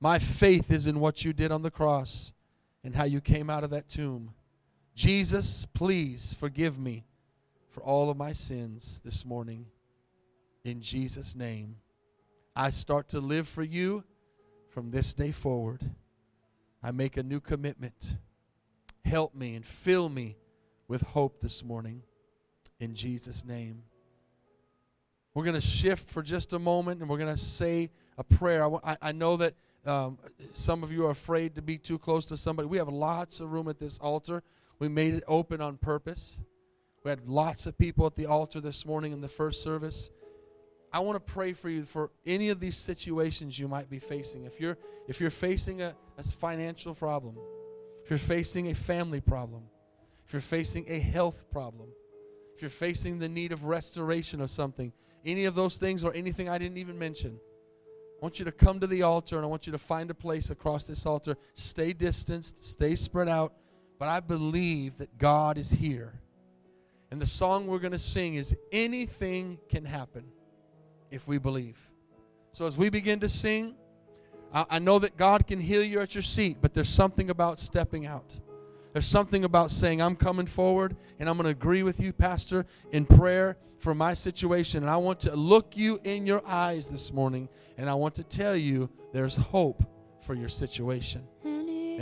My 0.00 0.18
faith 0.18 0.70
is 0.70 0.86
in 0.86 1.00
what 1.00 1.24
you 1.24 1.32
did 1.32 1.52
on 1.52 1.62
the 1.62 1.70
cross 1.70 2.32
and 2.82 2.96
how 2.96 3.04
you 3.04 3.20
came 3.20 3.50
out 3.50 3.64
of 3.64 3.70
that 3.70 3.88
tomb. 3.88 4.32
Jesus, 4.94 5.66
please 5.66 6.34
forgive 6.34 6.78
me 6.78 7.04
for 7.70 7.82
all 7.82 8.10
of 8.10 8.16
my 8.16 8.32
sins 8.32 9.00
this 9.04 9.24
morning. 9.24 9.66
In 10.64 10.80
Jesus' 10.80 11.34
name, 11.34 11.76
I 12.54 12.70
start 12.70 13.08
to 13.08 13.20
live 13.20 13.48
for 13.48 13.64
you 13.64 14.04
from 14.70 14.90
this 14.90 15.12
day 15.12 15.32
forward. 15.32 15.82
I 16.82 16.92
make 16.92 17.16
a 17.16 17.22
new 17.22 17.40
commitment. 17.40 18.16
Help 19.04 19.34
me 19.34 19.56
and 19.56 19.66
fill 19.66 20.08
me 20.08 20.36
with 20.86 21.02
hope 21.02 21.40
this 21.40 21.64
morning. 21.64 22.02
In 22.78 22.94
Jesus' 22.94 23.44
name. 23.44 23.82
We're 25.34 25.44
going 25.44 25.54
to 25.54 25.60
shift 25.60 26.08
for 26.08 26.22
just 26.22 26.52
a 26.52 26.58
moment 26.58 27.00
and 27.00 27.08
we're 27.08 27.18
going 27.18 27.34
to 27.34 27.40
say 27.40 27.90
a 28.18 28.24
prayer. 28.24 28.64
I, 28.84 28.96
I 29.00 29.12
know 29.12 29.36
that 29.38 29.54
um, 29.84 30.18
some 30.52 30.84
of 30.84 30.92
you 30.92 31.06
are 31.06 31.10
afraid 31.10 31.56
to 31.56 31.62
be 31.62 31.78
too 31.78 31.98
close 31.98 32.26
to 32.26 32.36
somebody. 32.36 32.68
We 32.68 32.78
have 32.78 32.88
lots 32.88 33.40
of 33.40 33.50
room 33.50 33.66
at 33.68 33.80
this 33.80 33.98
altar. 33.98 34.42
We 34.78 34.88
made 34.88 35.14
it 35.14 35.24
open 35.26 35.60
on 35.60 35.78
purpose. 35.78 36.40
We 37.02 37.10
had 37.10 37.26
lots 37.26 37.66
of 37.66 37.76
people 37.78 38.06
at 38.06 38.14
the 38.14 38.26
altar 38.26 38.60
this 38.60 38.86
morning 38.86 39.12
in 39.12 39.20
the 39.20 39.28
first 39.28 39.62
service. 39.62 40.10
I 40.92 40.98
want 41.00 41.16
to 41.16 41.32
pray 41.32 41.54
for 41.54 41.70
you 41.70 41.84
for 41.84 42.10
any 42.26 42.50
of 42.50 42.60
these 42.60 42.76
situations 42.76 43.58
you 43.58 43.66
might 43.66 43.88
be 43.88 43.98
facing. 43.98 44.44
If 44.44 44.60
you're 44.60 44.76
if 45.08 45.20
you're 45.20 45.30
facing 45.30 45.80
a, 45.80 45.94
a 46.18 46.22
financial 46.22 46.94
problem, 46.94 47.36
if 48.04 48.10
you're 48.10 48.18
facing 48.18 48.70
a 48.70 48.74
family 48.74 49.20
problem, 49.20 49.62
if 50.26 50.32
you're 50.32 50.42
facing 50.42 50.84
a 50.88 50.98
health 50.98 51.50
problem, 51.50 51.88
if 52.54 52.60
you're 52.60 52.70
facing 52.70 53.18
the 53.18 53.28
need 53.28 53.52
of 53.52 53.64
restoration 53.64 54.40
of 54.40 54.50
something, 54.50 54.92
any 55.24 55.46
of 55.46 55.54
those 55.54 55.78
things 55.78 56.04
or 56.04 56.12
anything 56.14 56.48
I 56.48 56.58
didn't 56.58 56.76
even 56.76 56.98
mention, 56.98 57.38
I 58.20 58.24
want 58.24 58.38
you 58.38 58.44
to 58.44 58.52
come 58.52 58.78
to 58.80 58.86
the 58.86 59.02
altar 59.02 59.36
and 59.36 59.44
I 59.44 59.48
want 59.48 59.66
you 59.66 59.72
to 59.72 59.78
find 59.78 60.10
a 60.10 60.14
place 60.14 60.50
across 60.50 60.86
this 60.86 61.06
altar. 61.06 61.36
Stay 61.54 61.92
distanced, 61.92 62.62
stay 62.62 62.96
spread 62.96 63.28
out, 63.28 63.54
but 63.98 64.08
I 64.08 64.20
believe 64.20 64.98
that 64.98 65.16
God 65.18 65.56
is 65.56 65.70
here. 65.70 66.20
And 67.10 67.20
the 67.20 67.26
song 67.26 67.66
we're 67.66 67.78
going 67.78 67.92
to 67.92 67.98
sing 67.98 68.34
is 68.34 68.54
Anything 68.70 69.58
Can 69.68 69.84
Happen 69.84 70.24
If 71.12 71.28
We 71.28 71.38
Believe. 71.38 71.78
So 72.52 72.66
as 72.66 72.76
we 72.76 72.88
begin 72.88 73.20
to 73.20 73.28
sing, 73.28 73.76
I, 74.52 74.66
I 74.70 74.78
know 74.78 74.98
that 74.98 75.16
God 75.16 75.46
can 75.46 75.60
heal 75.60 75.82
you 75.82 76.00
at 76.00 76.14
your 76.14 76.22
seat, 76.22 76.58
but 76.60 76.74
there's 76.74 76.88
something 76.88 77.30
about 77.30 77.60
stepping 77.60 78.06
out. 78.06 78.40
There's 78.92 79.06
something 79.06 79.44
about 79.44 79.70
saying, 79.70 80.02
I'm 80.02 80.16
coming 80.16 80.46
forward 80.46 80.96
and 81.18 81.28
I'm 81.28 81.36
going 81.36 81.44
to 81.44 81.50
agree 81.50 81.82
with 81.82 82.00
you, 82.00 82.12
Pastor, 82.12 82.66
in 82.90 83.06
prayer 83.06 83.56
for 83.78 83.94
my 83.94 84.14
situation. 84.14 84.82
And 84.82 84.90
I 84.90 84.96
want 84.96 85.20
to 85.20 85.34
look 85.34 85.76
you 85.76 85.98
in 86.04 86.26
your 86.26 86.42
eyes 86.46 86.88
this 86.88 87.12
morning 87.12 87.48
and 87.78 87.88
I 87.88 87.94
want 87.94 88.14
to 88.16 88.24
tell 88.24 88.56
you 88.56 88.90
there's 89.12 89.36
hope 89.36 89.82
for 90.22 90.34
your 90.34 90.48
situation. 90.48 91.22
Hmm. 91.42 91.51